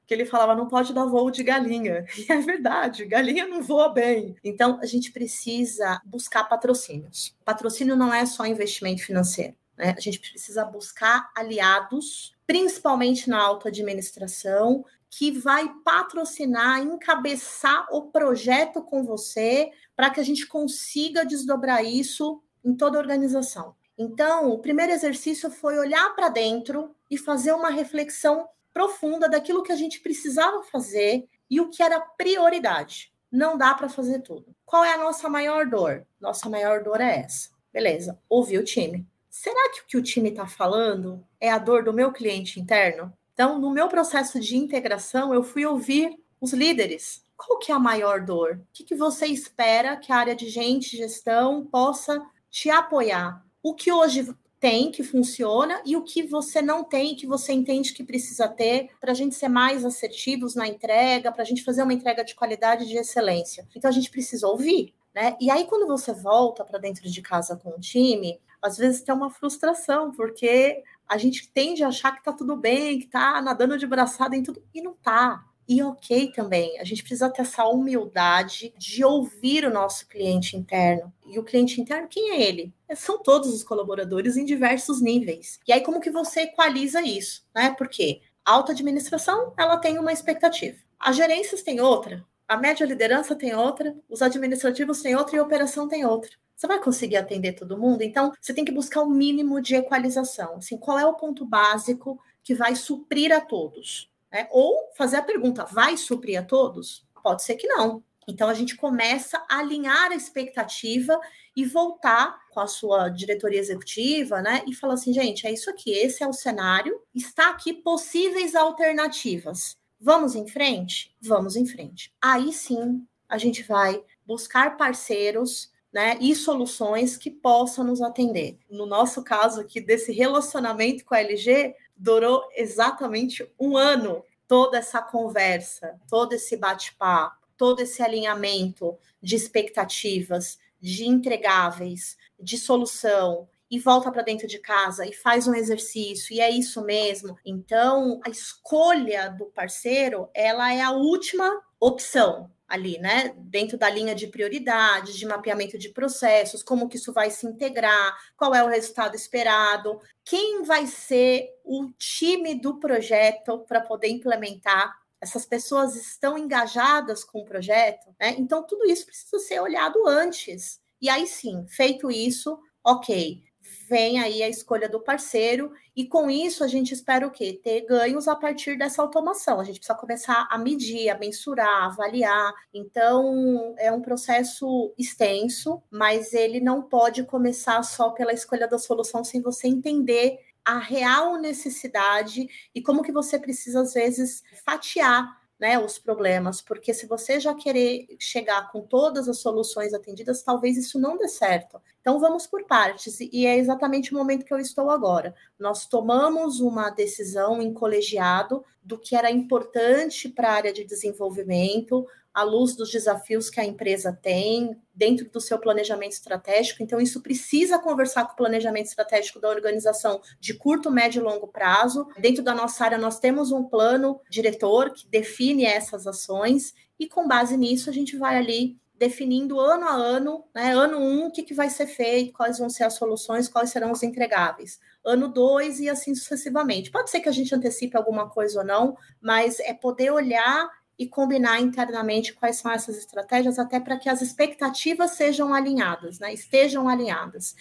Que 0.05 0.13
ele 0.13 0.25
falava 0.25 0.55
não 0.55 0.67
pode 0.67 0.93
dar 0.93 1.05
voo 1.05 1.31
de 1.31 1.43
galinha. 1.43 2.05
E 2.17 2.31
é 2.31 2.37
verdade, 2.39 3.05
galinha 3.05 3.47
não 3.47 3.61
voa 3.61 3.89
bem. 3.89 4.35
Então 4.43 4.79
a 4.81 4.85
gente 4.85 5.11
precisa 5.11 6.01
buscar 6.05 6.43
patrocínios. 6.45 7.35
Patrocínio 7.43 7.95
não 7.95 8.13
é 8.13 8.25
só 8.25 8.45
investimento 8.45 9.03
financeiro. 9.03 9.55
Né? 9.77 9.93
A 9.97 9.99
gente 9.99 10.19
precisa 10.19 10.63
buscar 10.65 11.31
aliados, 11.35 12.35
principalmente 12.45 13.29
na 13.29 13.41
autoadministração, 13.41 14.85
que 15.09 15.31
vai 15.31 15.71
patrocinar, 15.83 16.81
encabeçar 16.81 17.87
o 17.91 18.03
projeto 18.03 18.81
com 18.81 19.03
você 19.03 19.71
para 19.95 20.09
que 20.09 20.19
a 20.19 20.23
gente 20.23 20.47
consiga 20.47 21.25
desdobrar 21.25 21.85
isso 21.85 22.41
em 22.63 22.75
toda 22.75 22.97
a 22.97 23.01
organização. 23.01 23.75
Então, 23.97 24.49
o 24.49 24.57
primeiro 24.57 24.91
exercício 24.91 25.51
foi 25.51 25.77
olhar 25.77 26.15
para 26.15 26.29
dentro 26.29 26.95
e 27.11 27.17
fazer 27.17 27.53
uma 27.53 27.69
reflexão 27.69 28.47
profunda 28.73 29.29
daquilo 29.29 29.63
que 29.63 29.71
a 29.71 29.75
gente 29.75 29.99
precisava 29.99 30.63
fazer 30.63 31.27
e 31.49 31.61
o 31.61 31.69
que 31.69 31.83
era 31.83 31.99
prioridade. 31.99 33.13
Não 33.31 33.57
dá 33.57 33.73
para 33.73 33.89
fazer 33.89 34.21
tudo. 34.21 34.55
Qual 34.65 34.83
é 34.83 34.93
a 34.93 34.97
nossa 34.97 35.29
maior 35.29 35.67
dor? 35.67 36.05
Nossa 36.19 36.49
maior 36.49 36.83
dor 36.83 36.99
é 36.99 37.19
essa. 37.19 37.49
Beleza, 37.71 38.19
ouvir 38.29 38.57
o 38.57 38.63
time. 38.63 39.05
Será 39.29 39.71
que 39.71 39.81
o 39.81 39.85
que 39.87 39.97
o 39.97 40.03
time 40.03 40.29
está 40.29 40.45
falando 40.45 41.25
é 41.39 41.49
a 41.49 41.57
dor 41.57 41.83
do 41.83 41.93
meu 41.93 42.11
cliente 42.11 42.59
interno? 42.59 43.11
Então, 43.33 43.59
no 43.59 43.71
meu 43.71 43.87
processo 43.87 44.39
de 44.39 44.55
integração, 44.55 45.33
eu 45.33 45.43
fui 45.43 45.65
ouvir 45.65 46.15
os 46.39 46.53
líderes. 46.53 47.25
Qual 47.35 47.57
que 47.57 47.71
é 47.71 47.75
a 47.75 47.79
maior 47.79 48.21
dor? 48.21 48.59
O 48.61 48.67
que, 48.71 48.83
que 48.83 48.95
você 48.95 49.25
espera 49.25 49.97
que 49.97 50.11
a 50.11 50.17
área 50.17 50.35
de 50.35 50.47
gente, 50.49 50.95
gestão, 50.95 51.65
possa 51.65 52.23
te 52.49 52.69
apoiar? 52.69 53.43
O 53.63 53.73
que 53.73 53.91
hoje 53.91 54.33
tem 54.63 54.89
que 54.91 55.03
funciona 55.03 55.81
e 55.85 55.97
o 55.97 56.01
que 56.01 56.23
você 56.23 56.61
não 56.61 56.85
tem 56.85 57.17
que 57.17 57.27
você 57.27 57.51
entende 57.51 57.91
que 57.91 58.01
precisa 58.01 58.47
ter 58.47 58.91
para 58.97 59.11
a 59.11 59.13
gente 59.13 59.35
ser 59.35 59.49
mais 59.49 59.83
assertivos 59.83 60.55
na 60.55 60.65
entrega, 60.65 61.33
para 61.33 61.41
a 61.41 61.45
gente 61.45 61.65
fazer 61.65 61.83
uma 61.83 61.91
entrega 61.91 62.23
de 62.23 62.33
qualidade 62.33 62.85
e 62.85 62.87
de 62.87 62.95
excelência. 62.95 63.67
Então 63.75 63.89
a 63.89 63.93
gente 63.93 64.09
precisa 64.09 64.47
ouvir, 64.47 64.93
né? 65.13 65.35
E 65.41 65.51
aí 65.51 65.65
quando 65.65 65.85
você 65.85 66.13
volta 66.13 66.63
para 66.63 66.79
dentro 66.79 67.09
de 67.09 67.21
casa 67.21 67.57
com 67.57 67.71
o 67.71 67.79
time, 67.81 68.39
às 68.61 68.77
vezes 68.77 69.01
tem 69.01 69.13
uma 69.13 69.29
frustração, 69.29 70.11
porque 70.11 70.81
a 71.09 71.17
gente 71.17 71.51
tende 71.51 71.83
a 71.83 71.89
achar 71.89 72.15
que 72.15 72.23
tá 72.23 72.31
tudo 72.31 72.55
bem, 72.55 72.99
que 72.99 73.07
tá 73.07 73.41
nadando 73.41 73.77
de 73.77 73.85
braçada 73.85 74.33
em 74.33 74.43
tudo, 74.43 74.63
e 74.73 74.81
não 74.81 74.93
tá. 74.93 75.43
E 75.67 75.81
ok 75.81 76.31
também, 76.31 76.79
a 76.79 76.83
gente 76.83 77.03
precisa 77.03 77.29
ter 77.29 77.41
essa 77.41 77.65
humildade 77.65 78.73
de 78.77 79.03
ouvir 79.03 79.65
o 79.65 79.73
nosso 79.73 80.07
cliente 80.07 80.57
interno. 80.57 81.13
E 81.25 81.39
o 81.39 81.43
cliente 81.43 81.79
interno, 81.79 82.07
quem 82.07 82.31
é 82.31 82.41
ele? 82.41 82.73
São 82.95 83.21
todos 83.21 83.53
os 83.53 83.63
colaboradores 83.63 84.35
em 84.35 84.45
diversos 84.45 85.01
níveis. 85.01 85.59
E 85.67 85.71
aí, 85.71 85.81
como 85.81 86.01
que 86.01 86.11
você 86.11 86.41
equaliza 86.41 87.01
isso? 87.01 87.43
Né? 87.55 87.73
Porque 87.77 88.21
a 88.45 88.51
alta 88.51 88.73
administração, 88.73 89.53
ela 89.57 89.77
tem 89.77 89.97
uma 89.97 90.11
expectativa. 90.11 90.77
As 90.99 91.15
gerências 91.15 91.63
têm 91.63 91.79
outra, 91.79 92.25
a 92.47 92.57
média 92.57 92.85
liderança 92.85 93.35
tem 93.35 93.55
outra, 93.55 93.95
os 94.09 94.21
administrativos 94.21 95.01
têm 95.01 95.15
outra 95.15 95.35
e 95.35 95.39
a 95.39 95.43
operação 95.43 95.87
tem 95.87 96.05
outra. 96.05 96.31
Você 96.55 96.67
vai 96.67 96.79
conseguir 96.79 97.17
atender 97.17 97.53
todo 97.53 97.77
mundo? 97.77 98.03
Então, 98.03 98.31
você 98.39 98.53
tem 98.53 98.63
que 98.63 98.71
buscar 98.71 99.01
o 99.01 99.09
mínimo 99.09 99.61
de 99.61 99.75
equalização. 99.75 100.57
Assim, 100.57 100.77
qual 100.77 100.99
é 100.99 101.05
o 101.05 101.15
ponto 101.15 101.45
básico 101.45 102.19
que 102.43 102.53
vai 102.53 102.75
suprir 102.75 103.31
a 103.31 103.41
todos? 103.41 104.09
Né? 104.33 104.47
Ou 104.49 104.91
fazer 104.97 105.17
a 105.17 105.21
pergunta: 105.21 105.63
vai 105.65 105.95
suprir 105.95 106.39
a 106.39 106.43
todos? 106.43 107.05
Pode 107.21 107.43
ser 107.43 107.55
que 107.55 107.67
não. 107.67 108.03
Então 108.27 108.49
a 108.49 108.53
gente 108.53 108.75
começa 108.75 109.37
a 109.49 109.59
alinhar 109.59 110.11
a 110.11 110.15
expectativa 110.15 111.19
e 111.55 111.65
voltar 111.65 112.39
com 112.49 112.59
a 112.59 112.67
sua 112.67 113.09
diretoria 113.09 113.59
executiva, 113.59 114.41
né? 114.41 114.63
E 114.65 114.73
falar 114.73 114.95
assim, 114.95 115.13
gente, 115.13 115.45
é 115.45 115.51
isso 115.51 115.69
aqui, 115.69 115.91
esse 115.91 116.23
é 116.23 116.27
o 116.27 116.33
cenário, 116.33 116.99
está 117.13 117.49
aqui 117.49 117.73
possíveis 117.73 118.55
alternativas. 118.55 119.75
Vamos 119.99 120.35
em 120.35 120.47
frente? 120.47 121.15
Vamos 121.21 121.55
em 121.55 121.65
frente. 121.65 122.13
Aí 122.21 122.51
sim 122.51 123.05
a 123.29 123.37
gente 123.37 123.63
vai 123.63 124.01
buscar 124.25 124.77
parceiros 124.77 125.71
né, 125.93 126.17
e 126.19 126.35
soluções 126.35 127.17
que 127.17 127.29
possam 127.29 127.83
nos 127.83 128.01
atender. 128.01 128.57
No 128.69 128.85
nosso 128.85 129.23
caso 129.23 129.61
aqui, 129.61 129.79
desse 129.79 130.11
relacionamento 130.11 131.05
com 131.05 131.13
a 131.13 131.19
LG, 131.19 131.75
durou 131.95 132.47
exatamente 132.55 133.49
um 133.59 133.77
ano 133.77 134.23
toda 134.47 134.77
essa 134.77 135.01
conversa, 135.01 135.99
todo 136.09 136.33
esse 136.33 136.57
bate-papo, 136.57 137.47
todo 137.57 137.81
esse 137.81 138.01
alinhamento 138.01 138.97
de 139.21 139.35
expectativas, 139.35 140.59
de 140.79 141.07
entregáveis, 141.07 142.17
de 142.39 142.57
solução, 142.57 143.47
e 143.73 143.79
volta 143.79 144.11
para 144.11 144.21
dentro 144.21 144.47
de 144.47 144.59
casa 144.59 145.03
e 145.03 145.11
faz 145.11 145.47
um 145.47 145.55
exercício, 145.55 146.31
e 146.31 146.39
é 146.39 146.47
isso 146.47 146.83
mesmo. 146.83 147.35
Então, 147.43 148.21
a 148.23 148.29
escolha 148.29 149.29
do 149.29 149.45
parceiro, 149.45 150.29
ela 150.31 150.71
é 150.71 150.79
a 150.79 150.91
última 150.91 151.59
opção 151.79 152.51
ali, 152.73 152.97
né? 152.97 153.35
Dentro 153.37 153.77
da 153.77 153.87
linha 153.87 154.15
de 154.15 154.25
prioridades, 154.25 155.15
de 155.15 155.27
mapeamento 155.27 155.77
de 155.77 155.89
processos, 155.89 156.63
como 156.63 156.89
que 156.89 156.97
isso 156.97 157.13
vai 157.13 157.29
se 157.29 157.45
integrar, 157.45 158.17
qual 158.35 158.55
é 158.55 158.63
o 158.63 158.67
resultado 158.67 159.15
esperado, 159.15 160.01
quem 160.25 160.63
vai 160.63 160.87
ser 160.87 161.49
o 161.63 161.91
time 161.99 162.55
do 162.55 162.79
projeto 162.79 163.59
para 163.67 163.79
poder 163.79 164.07
implementar. 164.07 164.91
Essas 165.21 165.45
pessoas 165.45 165.95
estão 165.95 166.35
engajadas 166.35 167.23
com 167.23 167.41
o 167.41 167.45
projeto, 167.45 168.07
né? 168.19 168.35
Então 168.39 168.65
tudo 168.65 168.89
isso 168.89 169.05
precisa 169.05 169.37
ser 169.37 169.59
olhado 169.59 170.07
antes. 170.07 170.79
E 170.99 171.09
aí 171.09 171.27
sim, 171.27 171.67
feito 171.67 172.09
isso, 172.09 172.57
ok, 172.83 173.43
vem 173.87 174.19
aí 174.19 174.41
a 174.41 174.49
escolha 174.49 174.87
do 174.87 174.99
parceiro, 174.99 175.71
e 175.95 176.05
com 176.05 176.29
isso 176.29 176.63
a 176.63 176.67
gente 176.67 176.93
espera 176.93 177.27
o 177.27 177.31
quê? 177.31 177.59
Ter 177.63 177.81
ganhos 177.85 178.27
a 178.27 178.35
partir 178.35 178.77
dessa 178.77 179.01
automação. 179.01 179.59
A 179.59 179.63
gente 179.63 179.79
precisa 179.79 179.97
começar 179.97 180.47
a 180.49 180.57
medir, 180.57 181.09
a 181.09 181.17
mensurar, 181.17 181.83
a 181.83 181.85
avaliar. 181.85 182.53
Então, 182.73 183.75
é 183.77 183.91
um 183.91 184.01
processo 184.01 184.93
extenso, 184.97 185.81
mas 185.91 186.33
ele 186.33 186.59
não 186.59 186.81
pode 186.81 187.23
começar 187.23 187.83
só 187.83 188.11
pela 188.11 188.33
escolha 188.33 188.67
da 188.67 188.79
solução 188.79 189.23
sem 189.23 189.41
você 189.41 189.67
entender 189.67 190.39
a 190.65 190.79
real 190.79 191.37
necessidade 191.37 192.47
e 192.73 192.81
como 192.81 193.03
que 193.03 193.11
você 193.11 193.37
precisa, 193.37 193.81
às 193.81 193.93
vezes, 193.93 194.43
fatiar 194.65 195.42
né, 195.63 195.79
os 195.79 195.97
problemas, 195.97 196.61
porque 196.61 196.93
se 196.93 197.07
você 197.07 197.39
já 197.39 197.55
querer 197.55 198.05
chegar 198.19 198.69
com 198.69 198.81
todas 198.81 199.29
as 199.29 199.37
soluções 199.37 199.93
atendidas, 199.93 200.43
talvez 200.43 200.75
isso 200.75 200.99
não 200.99 201.17
dê 201.17 201.29
certo. 201.29 201.81
Então 202.01 202.19
vamos 202.19 202.45
por 202.45 202.65
partes, 202.65 203.21
e 203.21 203.45
é 203.45 203.57
exatamente 203.57 204.13
o 204.13 204.17
momento 204.17 204.43
que 204.43 204.53
eu 204.53 204.59
estou 204.59 204.89
agora. 204.89 205.33
Nós 205.57 205.85
tomamos 205.85 206.59
uma 206.59 206.89
decisão 206.89 207.61
em 207.61 207.73
colegiado 207.73 208.61
do 208.83 208.99
que 208.99 209.15
era 209.15 209.31
importante 209.31 210.27
para 210.27 210.49
a 210.49 210.53
área 210.53 210.73
de 210.73 210.83
desenvolvimento, 210.83 212.05
à 212.33 212.43
luz 212.43 212.75
dos 212.75 212.91
desafios 212.91 213.49
que 213.49 213.59
a 213.59 213.65
empresa 213.65 214.17
tem 214.21 214.75
dentro 214.93 215.29
do 215.29 215.39
seu 215.39 215.59
planejamento 215.59 216.13
estratégico. 216.13 216.81
Então, 216.81 216.99
isso 216.99 217.21
precisa 217.21 217.79
conversar 217.79 218.25
com 218.25 218.33
o 218.33 218.37
planejamento 218.37 218.87
estratégico 218.87 219.39
da 219.39 219.49
organização 219.49 220.21
de 220.39 220.53
curto, 220.53 220.89
médio 220.89 221.21
e 221.21 221.23
longo 221.23 221.47
prazo. 221.47 222.07
Dentro 222.17 222.43
da 222.43 222.55
nossa 222.55 222.83
área, 222.83 222.97
nós 222.97 223.19
temos 223.19 223.51
um 223.51 223.63
plano 223.63 224.19
diretor 224.29 224.91
que 224.91 225.07
define 225.07 225.65
essas 225.65 226.07
ações, 226.07 226.73
e 226.99 227.07
com 227.07 227.27
base 227.27 227.57
nisso, 227.57 227.89
a 227.89 227.93
gente 227.93 228.17
vai 228.17 228.37
ali 228.37 228.77
definindo 228.95 229.59
ano 229.59 229.85
a 229.85 229.93
ano, 229.93 230.45
né? 230.55 230.71
Ano 230.73 230.97
um, 230.97 231.27
o 231.27 231.31
que, 231.31 231.43
que 231.43 231.53
vai 231.53 231.69
ser 231.69 231.87
feito, 231.87 232.31
quais 232.31 232.59
vão 232.59 232.69
ser 232.69 232.85
as 232.85 232.93
soluções, 232.93 233.49
quais 233.49 233.69
serão 233.69 233.91
os 233.91 234.03
entregáveis. 234.03 234.79
Ano 235.03 235.27
dois 235.27 235.79
e 235.79 235.89
assim 235.89 236.15
sucessivamente. 236.15 236.91
Pode 236.91 237.09
ser 237.09 237.19
que 237.19 237.27
a 237.27 237.31
gente 237.33 237.53
antecipe 237.53 237.97
alguma 237.97 238.29
coisa 238.29 238.59
ou 238.59 238.65
não, 238.65 238.95
mas 239.19 239.59
é 239.59 239.73
poder 239.73 240.11
olhar 240.11 240.69
e 240.97 241.07
combinar 241.07 241.59
internamente 241.59 242.33
quais 242.33 242.57
são 242.57 242.71
essas 242.71 242.97
estratégias, 242.97 243.57
até 243.57 243.79
para 243.79 243.97
que 243.97 244.09
as 244.09 244.21
expectativas 244.21 245.11
sejam 245.11 245.53
alinhadas, 245.53 246.19
né? 246.19 246.33
estejam 246.33 246.87
alinhadas. 246.87 247.55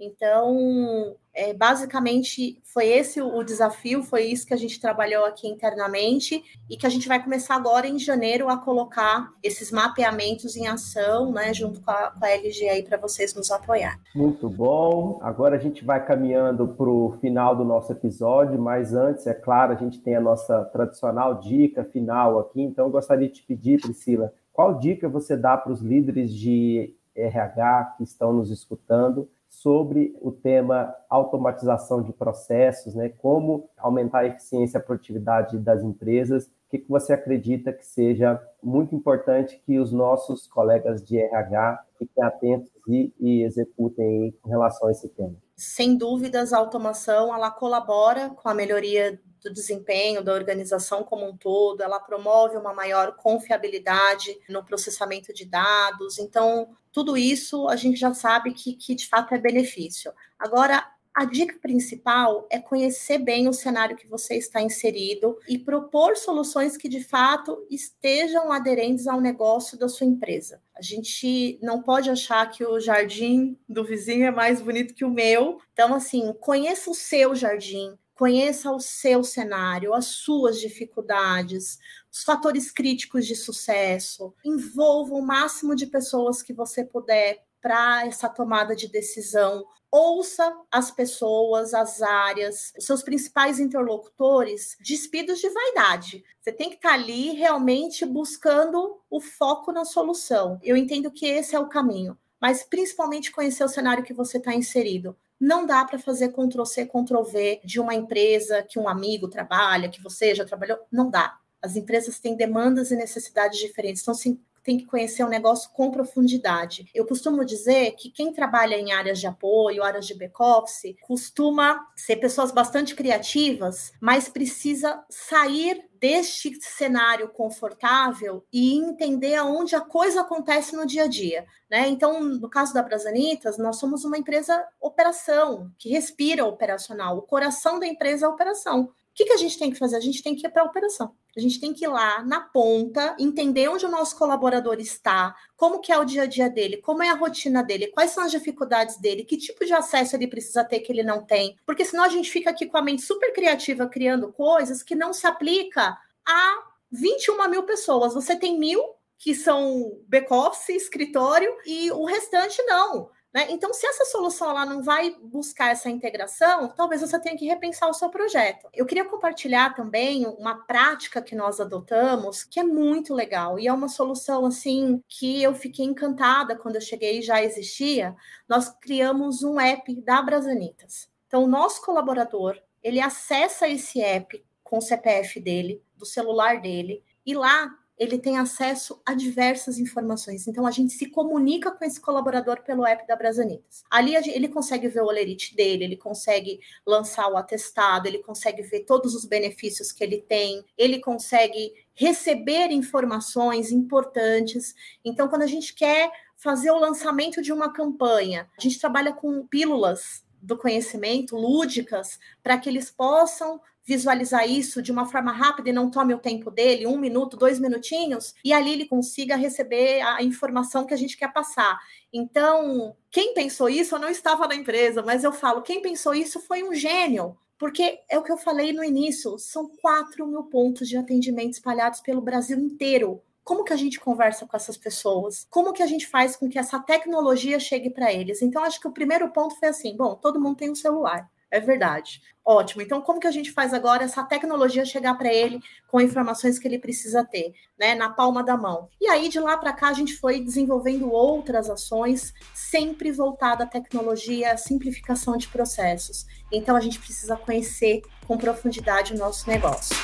Então, 0.00 1.16
é, 1.34 1.52
basicamente, 1.52 2.60
foi 2.64 2.86
esse 2.86 3.20
o, 3.20 3.42
desafio, 3.42 4.02
foi 4.02 4.26
isso 4.26 4.46
que 4.46 4.54
a 4.54 4.56
gente 4.56 4.80
trabalhou 4.80 5.24
aqui 5.24 5.48
internamente 5.48 6.40
e 6.70 6.76
que 6.76 6.86
a 6.86 6.88
gente 6.88 7.08
vai 7.08 7.22
começar 7.22 7.56
agora 7.56 7.86
em 7.88 7.98
janeiro 7.98 8.48
a 8.48 8.56
colocar 8.56 9.32
esses 9.42 9.72
mapeamentos 9.72 10.56
em 10.56 10.68
ação, 10.68 11.32
né, 11.32 11.52
junto 11.52 11.80
com 11.80 11.90
a, 11.90 12.12
com 12.12 12.24
a 12.24 12.30
LG 12.30 12.68
aí 12.68 12.82
para 12.84 12.96
vocês 12.96 13.34
nos 13.34 13.50
apoiar. 13.50 13.98
Muito 14.14 14.48
bom. 14.48 15.18
Agora 15.20 15.56
a 15.56 15.58
gente 15.58 15.84
vai 15.84 16.04
caminhando 16.04 16.68
para 16.68 16.88
o 16.88 17.18
final 17.20 17.56
do 17.56 17.64
nosso 17.64 17.90
episódio, 17.90 18.60
mas 18.60 18.94
antes, 18.94 19.26
é 19.26 19.34
claro, 19.34 19.72
a 19.72 19.76
gente 19.76 20.00
tem 20.00 20.14
a 20.14 20.20
nossa 20.20 20.64
tradicional 20.66 21.40
dica 21.40 21.82
final 21.84 22.38
aqui, 22.38 22.62
então 22.62 22.86
eu 22.86 22.90
gostaria 22.90 23.26
de 23.26 23.34
te 23.34 23.42
pedir, 23.42 23.80
Priscila, 23.80 24.32
qual 24.52 24.78
dica 24.78 25.08
você 25.08 25.36
dá 25.36 25.56
para 25.56 25.72
os 25.72 25.80
líderes 25.80 26.32
de 26.32 26.94
RH 27.16 27.94
que 27.96 28.04
estão 28.04 28.32
nos 28.32 28.50
escutando 28.50 29.28
sobre 29.62 30.16
o 30.20 30.30
tema 30.30 30.94
automatização 31.10 32.02
de 32.02 32.12
processos, 32.12 32.94
né? 32.94 33.08
Como 33.08 33.68
aumentar 33.76 34.20
a 34.20 34.26
eficiência 34.26 34.78
e 34.78 34.80
a 34.80 34.84
produtividade 34.84 35.58
das 35.58 35.82
empresas. 35.82 36.46
O 36.46 36.70
que, 36.70 36.84
você 36.88 37.12
acredita 37.14 37.72
que 37.72 37.84
seja 37.84 38.40
muito 38.62 38.94
importante 38.94 39.60
que 39.64 39.78
os 39.78 39.90
nossos 39.90 40.46
colegas 40.46 41.02
de 41.02 41.18
RH 41.18 41.84
fiquem 41.98 42.22
atentos 42.22 42.70
e, 42.86 43.12
e 43.18 43.42
executem 43.42 44.32
com 44.42 44.50
relação 44.50 44.86
a 44.86 44.92
esse 44.92 45.08
tema? 45.08 45.34
Sem 45.56 45.96
dúvidas, 45.96 46.52
a 46.52 46.58
automação 46.58 47.34
ela 47.34 47.50
colabora 47.50 48.30
com 48.30 48.48
a 48.48 48.54
melhoria 48.54 49.18
do 49.42 49.52
desempenho 49.52 50.22
da 50.22 50.32
organização 50.32 51.02
como 51.02 51.26
um 51.28 51.36
todo, 51.36 51.82
ela 51.82 52.00
promove 52.00 52.56
uma 52.56 52.72
maior 52.72 53.16
confiabilidade 53.16 54.38
no 54.48 54.64
processamento 54.64 55.32
de 55.32 55.44
dados. 55.44 56.18
Então, 56.18 56.76
tudo 56.92 57.16
isso 57.16 57.68
a 57.68 57.76
gente 57.76 57.98
já 57.98 58.12
sabe 58.14 58.52
que, 58.52 58.74
que 58.74 58.94
de 58.94 59.06
fato 59.06 59.34
é 59.34 59.38
benefício. 59.38 60.12
Agora, 60.38 60.84
a 61.18 61.24
dica 61.24 61.58
principal 61.60 62.46
é 62.48 62.60
conhecer 62.60 63.18
bem 63.18 63.48
o 63.48 63.52
cenário 63.52 63.96
que 63.96 64.06
você 64.06 64.36
está 64.36 64.62
inserido 64.62 65.36
e 65.48 65.58
propor 65.58 66.16
soluções 66.16 66.76
que 66.76 66.88
de 66.88 67.02
fato 67.02 67.66
estejam 67.68 68.52
aderentes 68.52 69.08
ao 69.08 69.20
negócio 69.20 69.76
da 69.76 69.88
sua 69.88 70.06
empresa. 70.06 70.62
A 70.76 70.80
gente 70.80 71.58
não 71.60 71.82
pode 71.82 72.08
achar 72.08 72.48
que 72.48 72.64
o 72.64 72.78
jardim 72.78 73.58
do 73.68 73.84
vizinho 73.84 74.26
é 74.26 74.30
mais 74.30 74.60
bonito 74.60 74.94
que 74.94 75.04
o 75.04 75.10
meu. 75.10 75.58
Então, 75.72 75.92
assim, 75.92 76.32
conheça 76.40 76.88
o 76.88 76.94
seu 76.94 77.34
jardim, 77.34 77.98
conheça 78.18 78.72
o 78.72 78.80
seu 78.80 79.22
cenário, 79.22 79.94
as 79.94 80.06
suas 80.06 80.60
dificuldades, 80.60 81.78
os 82.12 82.24
fatores 82.24 82.72
críticos 82.72 83.24
de 83.26 83.36
sucesso, 83.36 84.34
envolva 84.44 85.14
o 85.14 85.22
máximo 85.22 85.76
de 85.76 85.86
pessoas 85.86 86.42
que 86.42 86.52
você 86.52 86.84
puder 86.84 87.44
para 87.62 88.06
essa 88.06 88.28
tomada 88.28 88.74
de 88.74 88.88
decisão 88.88 89.64
ouça 89.90 90.54
as 90.70 90.90
pessoas, 90.90 91.72
as 91.72 92.02
áreas, 92.02 92.72
os 92.76 92.84
seus 92.84 93.02
principais 93.02 93.58
interlocutores, 93.58 94.76
despidos 94.80 95.38
de 95.38 95.48
vaidade. 95.48 96.24
Você 96.40 96.52
tem 96.52 96.68
que 96.68 96.76
estar 96.76 96.90
tá 96.90 96.94
ali 96.94 97.30
realmente 97.30 98.04
buscando 98.04 99.00
o 99.10 99.20
foco 99.20 99.72
na 99.72 99.84
solução. 99.84 100.58
Eu 100.62 100.76
entendo 100.76 101.10
que 101.10 101.26
esse 101.26 101.56
é 101.56 101.58
o 101.58 101.68
caminho, 101.68 102.18
mas 102.40 102.62
principalmente 102.62 103.32
conhecer 103.32 103.64
o 103.64 103.68
cenário 103.68 104.04
que 104.04 104.12
você 104.12 104.36
está 104.36 104.54
inserido. 104.54 105.16
Não 105.40 105.64
dá 105.64 105.84
para 105.84 105.98
fazer 105.98 106.32
Ctrl-C, 106.32 106.86
Ctrl-V 106.86 107.60
de 107.64 107.80
uma 107.80 107.94
empresa 107.94 108.62
que 108.62 108.78
um 108.78 108.88
amigo 108.88 109.28
trabalha, 109.28 109.88
que 109.88 110.02
você 110.02 110.34
já 110.34 110.44
trabalhou. 110.44 110.78
Não 110.90 111.10
dá. 111.10 111.38
As 111.62 111.76
empresas 111.76 112.18
têm 112.18 112.36
demandas 112.36 112.90
e 112.90 112.96
necessidades 112.96 113.58
diferentes. 113.58 114.02
Então, 114.02 114.14
sim, 114.14 114.40
tem 114.68 114.76
que 114.76 114.84
conhecer 114.84 115.24
o 115.24 115.28
negócio 115.28 115.70
com 115.72 115.90
profundidade. 115.90 116.90
Eu 116.94 117.06
costumo 117.06 117.42
dizer 117.42 117.92
que 117.92 118.10
quem 118.10 118.34
trabalha 118.34 118.74
em 118.74 118.92
áreas 118.92 119.18
de 119.18 119.26
apoio, 119.26 119.82
áreas 119.82 120.06
de 120.06 120.14
back-office, 120.14 120.94
costuma 121.00 121.86
ser 121.96 122.16
pessoas 122.16 122.52
bastante 122.52 122.94
criativas, 122.94 123.92
mas 123.98 124.28
precisa 124.28 125.02
sair 125.08 125.87
deste 126.00 126.56
cenário 126.60 127.28
confortável 127.28 128.44
e 128.52 128.76
entender 128.78 129.34
aonde 129.34 129.74
a 129.74 129.80
coisa 129.80 130.20
acontece 130.20 130.76
no 130.76 130.86
dia 130.86 131.04
a 131.04 131.08
dia. 131.08 131.46
Né? 131.70 131.88
Então, 131.88 132.20
no 132.22 132.48
caso 132.48 132.72
da 132.72 132.82
Brasanitas, 132.82 133.58
nós 133.58 133.78
somos 133.78 134.04
uma 134.04 134.18
empresa 134.18 134.64
operação, 134.80 135.70
que 135.78 135.88
respira 135.88 136.44
operacional. 136.44 137.18
O 137.18 137.22
coração 137.22 137.78
da 137.78 137.86
empresa 137.86 138.26
é 138.26 138.28
a 138.28 138.32
operação 138.32 138.92
que, 139.18 139.24
que 139.24 139.32
a 139.32 139.36
gente 139.36 139.58
tem 139.58 139.70
que 139.72 139.76
fazer? 139.76 139.96
A 139.96 140.00
gente 140.00 140.22
tem 140.22 140.36
que 140.36 140.46
ir 140.46 140.50
para 140.50 140.62
a 140.62 140.64
operação. 140.64 141.12
A 141.38 141.40
gente 141.40 141.60
tem 141.60 141.72
que 141.72 141.84
ir 141.84 141.88
lá 141.88 142.24
na 142.24 142.40
ponta, 142.40 143.14
entender 143.16 143.68
onde 143.68 143.86
o 143.86 143.90
nosso 143.90 144.18
colaborador 144.18 144.80
está, 144.80 145.36
como 145.56 145.78
que 145.78 145.92
é 145.92 145.96
o 145.96 146.04
dia 146.04 146.22
a 146.22 146.26
dia 146.26 146.50
dele, 146.50 146.78
como 146.78 147.00
é 147.00 147.10
a 147.10 147.14
rotina 147.14 147.62
dele, 147.62 147.86
quais 147.86 148.10
são 148.10 148.24
as 148.24 148.32
dificuldades 148.32 148.98
dele, 148.98 149.24
que 149.24 149.36
tipo 149.36 149.64
de 149.64 149.72
acesso 149.72 150.16
ele 150.16 150.26
precisa 150.26 150.64
ter 150.64 150.80
que 150.80 150.90
ele 150.90 151.04
não 151.04 151.24
tem. 151.24 151.56
Porque 151.64 151.84
senão 151.84 152.02
a 152.02 152.08
gente 152.08 152.28
fica 152.28 152.50
aqui 152.50 152.66
com 152.66 152.76
a 152.76 152.82
mente 152.82 153.02
super 153.02 153.32
criativa 153.32 153.86
criando 153.86 154.32
coisas 154.32 154.82
que 154.82 154.96
não 154.96 155.12
se 155.12 155.28
aplica 155.28 155.96
a 156.26 156.54
21 156.90 157.48
mil 157.48 157.62
pessoas. 157.62 158.14
Você 158.14 158.34
tem 158.34 158.58
mil 158.58 158.82
que 159.16 159.32
são 159.32 159.96
back-office, 160.08 160.68
escritório, 160.70 161.54
e 161.64 161.90
o 161.92 162.04
restante 162.04 162.60
não. 162.64 163.10
Né? 163.32 163.46
Então, 163.50 163.74
se 163.74 163.86
essa 163.86 164.06
solução 164.06 164.52
lá 164.54 164.64
não 164.64 164.82
vai 164.82 165.14
buscar 165.22 165.70
essa 165.70 165.90
integração, 165.90 166.68
talvez 166.68 167.02
você 167.02 167.20
tenha 167.20 167.36
que 167.36 167.46
repensar 167.46 167.88
o 167.88 167.94
seu 167.94 168.08
projeto. 168.08 168.68
Eu 168.72 168.86
queria 168.86 169.04
compartilhar 169.04 169.74
também 169.74 170.26
uma 170.26 170.54
prática 170.54 171.20
que 171.20 171.36
nós 171.36 171.60
adotamos, 171.60 172.42
que 172.42 172.58
é 172.58 172.64
muito 172.64 173.14
legal, 173.14 173.58
e 173.58 173.68
é 173.68 173.72
uma 173.72 173.88
solução 173.88 174.46
assim 174.46 175.02
que 175.06 175.42
eu 175.42 175.54
fiquei 175.54 175.84
encantada 175.84 176.56
quando 176.56 176.76
eu 176.76 176.80
cheguei 176.80 177.20
já 177.20 177.42
existia. 177.42 178.16
Nós 178.48 178.70
criamos 178.80 179.42
um 179.42 179.60
app 179.60 179.94
da 180.00 180.22
Brasanitas. 180.22 181.10
Então, 181.26 181.44
o 181.44 181.48
nosso 181.48 181.82
colaborador, 181.84 182.58
ele 182.82 183.00
acessa 183.00 183.68
esse 183.68 184.00
app 184.00 184.42
com 184.64 184.78
o 184.78 184.82
CPF 184.82 185.38
dele, 185.38 185.82
do 185.94 186.06
celular 186.06 186.60
dele, 186.60 187.02
e 187.26 187.34
lá 187.34 187.70
ele 187.98 188.18
tem 188.18 188.38
acesso 188.38 189.00
a 189.04 189.12
diversas 189.12 189.78
informações. 189.78 190.46
Então, 190.46 190.66
a 190.66 190.70
gente 190.70 190.92
se 190.92 191.06
comunica 191.06 191.70
com 191.70 191.84
esse 191.84 192.00
colaborador 192.00 192.62
pelo 192.62 192.86
app 192.86 193.06
da 193.06 193.16
Brasanitas. 193.16 193.82
Ali, 193.90 194.14
ele 194.14 194.48
consegue 194.48 194.88
ver 194.88 195.02
o 195.02 195.06
olerite 195.06 195.56
dele, 195.56 195.84
ele 195.84 195.96
consegue 195.96 196.60
lançar 196.86 197.28
o 197.28 197.36
atestado, 197.36 198.06
ele 198.06 198.18
consegue 198.18 198.62
ver 198.62 198.80
todos 198.80 199.14
os 199.14 199.24
benefícios 199.24 199.90
que 199.90 200.04
ele 200.04 200.20
tem, 200.20 200.64
ele 200.76 201.00
consegue 201.00 201.72
receber 201.94 202.70
informações 202.70 203.72
importantes. 203.72 204.74
Então, 205.04 205.26
quando 205.26 205.42
a 205.42 205.46
gente 205.46 205.74
quer 205.74 206.10
fazer 206.36 206.70
o 206.70 206.78
lançamento 206.78 207.42
de 207.42 207.52
uma 207.52 207.72
campanha, 207.72 208.48
a 208.56 208.60
gente 208.60 208.78
trabalha 208.78 209.12
com 209.12 209.44
pílulas 209.46 210.24
do 210.40 210.56
conhecimento, 210.56 211.36
lúdicas, 211.36 212.18
para 212.42 212.56
que 212.56 212.68
eles 212.68 212.92
possam 212.92 213.60
visualizar 213.88 214.46
isso 214.46 214.82
de 214.82 214.92
uma 214.92 215.06
forma 215.06 215.32
rápida 215.32 215.70
e 215.70 215.72
não 215.72 215.90
tome 215.90 216.12
o 216.12 216.18
tempo 216.18 216.50
dele, 216.50 216.86
um 216.86 216.98
minuto, 216.98 217.38
dois 217.38 217.58
minutinhos, 217.58 218.34
e 218.44 218.52
ali 218.52 218.70
ele 218.70 218.84
consiga 218.84 219.34
receber 219.34 220.02
a 220.02 220.22
informação 220.22 220.84
que 220.84 220.92
a 220.92 220.96
gente 220.96 221.16
quer 221.16 221.32
passar. 221.32 221.80
Então, 222.12 222.94
quem 223.10 223.32
pensou 223.32 223.66
isso, 223.66 223.94
eu 223.94 223.98
não 223.98 224.10
estava 224.10 224.46
na 224.46 224.54
empresa, 224.54 225.02
mas 225.02 225.24
eu 225.24 225.32
falo, 225.32 225.62
quem 225.62 225.80
pensou 225.80 226.14
isso 226.14 226.38
foi 226.38 226.62
um 226.62 226.74
gênio, 226.74 227.34
porque 227.58 228.00
é 228.10 228.18
o 228.18 228.22
que 228.22 228.30
eu 228.30 228.36
falei 228.36 228.74
no 228.74 228.84
início, 228.84 229.38
são 229.38 229.70
4 229.80 230.26
mil 230.26 230.42
pontos 230.44 230.86
de 230.86 230.98
atendimento 230.98 231.54
espalhados 231.54 232.02
pelo 232.02 232.20
Brasil 232.20 232.58
inteiro. 232.58 233.22
Como 233.42 233.64
que 233.64 233.72
a 233.72 233.76
gente 233.76 233.98
conversa 233.98 234.46
com 234.46 234.54
essas 234.54 234.76
pessoas? 234.76 235.46
Como 235.48 235.72
que 235.72 235.82
a 235.82 235.86
gente 235.86 236.06
faz 236.06 236.36
com 236.36 236.50
que 236.50 236.58
essa 236.58 236.78
tecnologia 236.78 237.58
chegue 237.58 237.88
para 237.88 238.12
eles? 238.12 238.42
Então, 238.42 238.62
acho 238.62 238.78
que 238.78 238.86
o 238.86 238.92
primeiro 238.92 239.30
ponto 239.30 239.58
foi 239.58 239.68
assim: 239.68 239.96
bom, 239.96 240.14
todo 240.14 240.38
mundo 240.38 240.58
tem 240.58 240.70
um 240.70 240.74
celular. 240.74 241.26
É 241.50 241.60
verdade. 241.60 242.20
Ótimo. 242.44 242.80
Então, 242.80 243.00
como 243.00 243.20
que 243.20 243.26
a 243.26 243.30
gente 243.30 243.52
faz 243.52 243.74
agora 243.74 244.04
essa 244.04 244.22
tecnologia 244.24 244.84
chegar 244.84 245.14
para 245.14 245.32
ele 245.32 245.60
com 245.86 246.00
informações 246.00 246.58
que 246.58 246.66
ele 246.66 246.78
precisa 246.78 247.22
ter, 247.24 247.52
né, 247.78 247.94
na 247.94 248.10
palma 248.10 248.42
da 248.42 248.56
mão? 248.56 248.88
E 249.00 249.06
aí, 249.06 249.28
de 249.28 249.38
lá 249.38 249.56
para 249.56 249.72
cá, 249.72 249.88
a 249.88 249.92
gente 249.92 250.16
foi 250.16 250.40
desenvolvendo 250.40 251.10
outras 251.10 251.68
ações, 251.68 252.32
sempre 252.54 253.12
voltada 253.12 253.64
à 253.64 253.66
tecnologia, 253.66 254.52
à 254.52 254.56
simplificação 254.56 255.36
de 255.36 255.48
processos. 255.48 256.26
Então, 256.50 256.74
a 256.74 256.80
gente 256.80 256.98
precisa 256.98 257.36
conhecer 257.36 258.02
com 258.26 258.38
profundidade 258.38 259.12
o 259.12 259.18
nosso 259.18 259.48
negócio. 259.48 259.96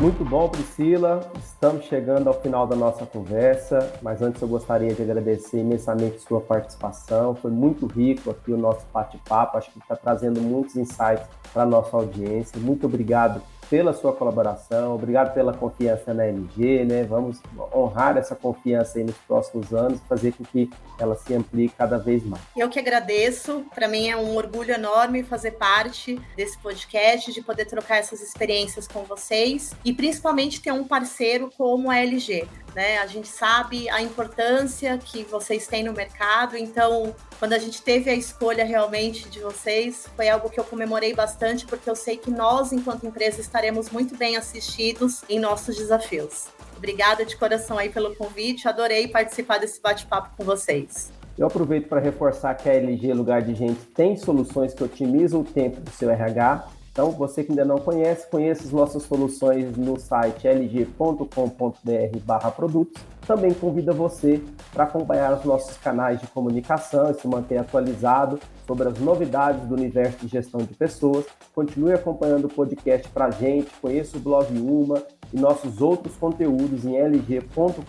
Muito 0.00 0.24
bom, 0.24 0.48
Priscila. 0.48 1.28
Estamos 1.40 1.86
chegando 1.86 2.28
ao 2.28 2.40
final 2.40 2.68
da 2.68 2.76
nossa 2.76 3.04
conversa, 3.04 3.92
mas 4.00 4.22
antes 4.22 4.40
eu 4.40 4.46
gostaria 4.46 4.94
de 4.94 5.02
agradecer 5.02 5.58
imensamente 5.58 6.20
sua 6.20 6.40
participação. 6.40 7.34
Foi 7.34 7.50
muito 7.50 7.84
rico 7.84 8.30
aqui 8.30 8.52
o 8.52 8.56
nosso 8.56 8.86
bate-papo. 8.94 9.58
Acho 9.58 9.72
que 9.72 9.78
está 9.80 9.96
trazendo 9.96 10.40
muitos 10.40 10.76
insights 10.76 11.26
para 11.52 11.64
a 11.64 11.66
nossa 11.66 11.96
audiência. 11.96 12.60
Muito 12.60 12.86
obrigado 12.86 13.42
pela 13.70 13.92
sua 13.92 14.12
colaboração, 14.12 14.94
obrigado 14.94 15.34
pela 15.34 15.52
confiança 15.52 16.14
na 16.14 16.24
LG, 16.24 16.84
né? 16.84 17.04
Vamos 17.04 17.40
honrar 17.74 18.16
essa 18.16 18.34
confiança 18.34 18.98
aí 18.98 19.04
nos 19.04 19.16
próximos 19.18 19.72
anos, 19.72 20.00
fazer 20.08 20.32
com 20.32 20.44
que 20.44 20.70
ela 20.98 21.16
se 21.16 21.34
amplie 21.34 21.68
cada 21.68 21.98
vez 21.98 22.24
mais. 22.24 22.42
Eu 22.56 22.68
que 22.68 22.78
agradeço, 22.78 23.64
para 23.74 23.86
mim 23.88 24.08
é 24.08 24.16
um 24.16 24.36
orgulho 24.36 24.72
enorme 24.72 25.22
fazer 25.22 25.52
parte 25.52 26.20
desse 26.36 26.58
podcast, 26.58 27.32
de 27.32 27.42
poder 27.42 27.66
trocar 27.66 27.96
essas 27.96 28.20
experiências 28.22 28.88
com 28.88 29.04
vocês 29.04 29.74
e 29.84 29.92
principalmente 29.92 30.60
ter 30.60 30.72
um 30.72 30.84
parceiro 30.84 31.50
como 31.56 31.90
a 31.90 31.98
LG. 31.98 32.46
Né? 32.74 32.98
A 32.98 33.06
gente 33.06 33.28
sabe 33.28 33.88
a 33.88 34.00
importância 34.00 34.98
que 34.98 35.24
vocês 35.24 35.66
têm 35.66 35.82
no 35.82 35.92
mercado, 35.92 36.56
então 36.56 37.14
quando 37.38 37.52
a 37.52 37.58
gente 37.58 37.80
teve 37.82 38.10
a 38.10 38.14
escolha 38.14 38.64
realmente 38.64 39.28
de 39.28 39.38
vocês, 39.40 40.08
foi 40.16 40.28
algo 40.28 40.50
que 40.50 40.58
eu 40.58 40.64
comemorei 40.64 41.14
bastante, 41.14 41.64
porque 41.66 41.88
eu 41.88 41.94
sei 41.94 42.16
que 42.16 42.30
nós, 42.30 42.72
enquanto 42.72 43.06
empresa, 43.06 43.40
estaremos 43.40 43.90
muito 43.90 44.16
bem 44.16 44.36
assistidos 44.36 45.22
em 45.28 45.38
nossos 45.38 45.76
desafios. 45.76 46.48
Obrigada 46.76 47.24
de 47.24 47.36
coração 47.36 47.78
aí 47.78 47.90
pelo 47.90 48.14
convite, 48.16 48.66
adorei 48.66 49.06
participar 49.06 49.58
desse 49.58 49.80
bate-papo 49.80 50.36
com 50.36 50.44
vocês. 50.44 51.12
Eu 51.36 51.46
aproveito 51.46 51.88
para 51.88 52.00
reforçar 52.00 52.54
que 52.54 52.68
a 52.68 52.74
LG 52.74 53.14
Lugar 53.14 53.42
de 53.42 53.54
Gente 53.54 53.80
tem 53.94 54.16
soluções 54.16 54.74
que 54.74 54.82
otimizam 54.82 55.40
o 55.40 55.44
tempo 55.44 55.80
do 55.80 55.90
seu 55.90 56.10
RH 56.10 56.68
então, 56.98 57.12
você 57.12 57.44
que 57.44 57.52
ainda 57.52 57.64
não 57.64 57.78
conhece, 57.78 58.28
conheça 58.28 58.64
as 58.64 58.72
nossas 58.72 59.04
soluções 59.04 59.76
no 59.76 60.00
site 60.00 60.48
lg.com.br/produtos. 60.48 63.00
Também 63.24 63.54
convida 63.54 63.92
você 63.92 64.42
para 64.72 64.82
acompanhar 64.82 65.32
os 65.34 65.44
nossos 65.44 65.76
canais 65.76 66.20
de 66.20 66.26
comunicação 66.26 67.12
e 67.12 67.14
se 67.14 67.28
manter 67.28 67.58
atualizado 67.58 68.40
sobre 68.66 68.88
as 68.88 68.98
novidades 68.98 69.64
do 69.68 69.76
universo 69.76 70.26
de 70.26 70.32
gestão 70.32 70.58
de 70.58 70.74
pessoas. 70.74 71.24
Continue 71.54 71.92
acompanhando 71.92 72.46
o 72.46 72.52
podcast 72.52 73.08
para 73.10 73.26
a 73.26 73.30
gente, 73.30 73.70
conheça 73.80 74.16
o 74.16 74.20
blog 74.20 74.48
Uma, 74.58 75.00
e 75.32 75.38
nossos 75.38 75.80
outros 75.80 76.16
conteúdos 76.16 76.84
em 76.84 77.00
lg.com.br 77.00 77.84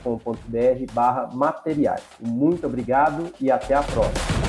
materiais. 1.33 2.03
Muito 2.19 2.67
obrigado 2.67 3.33
e 3.41 3.49
até 3.49 3.73
a 3.73 3.81
próxima. 3.81 4.48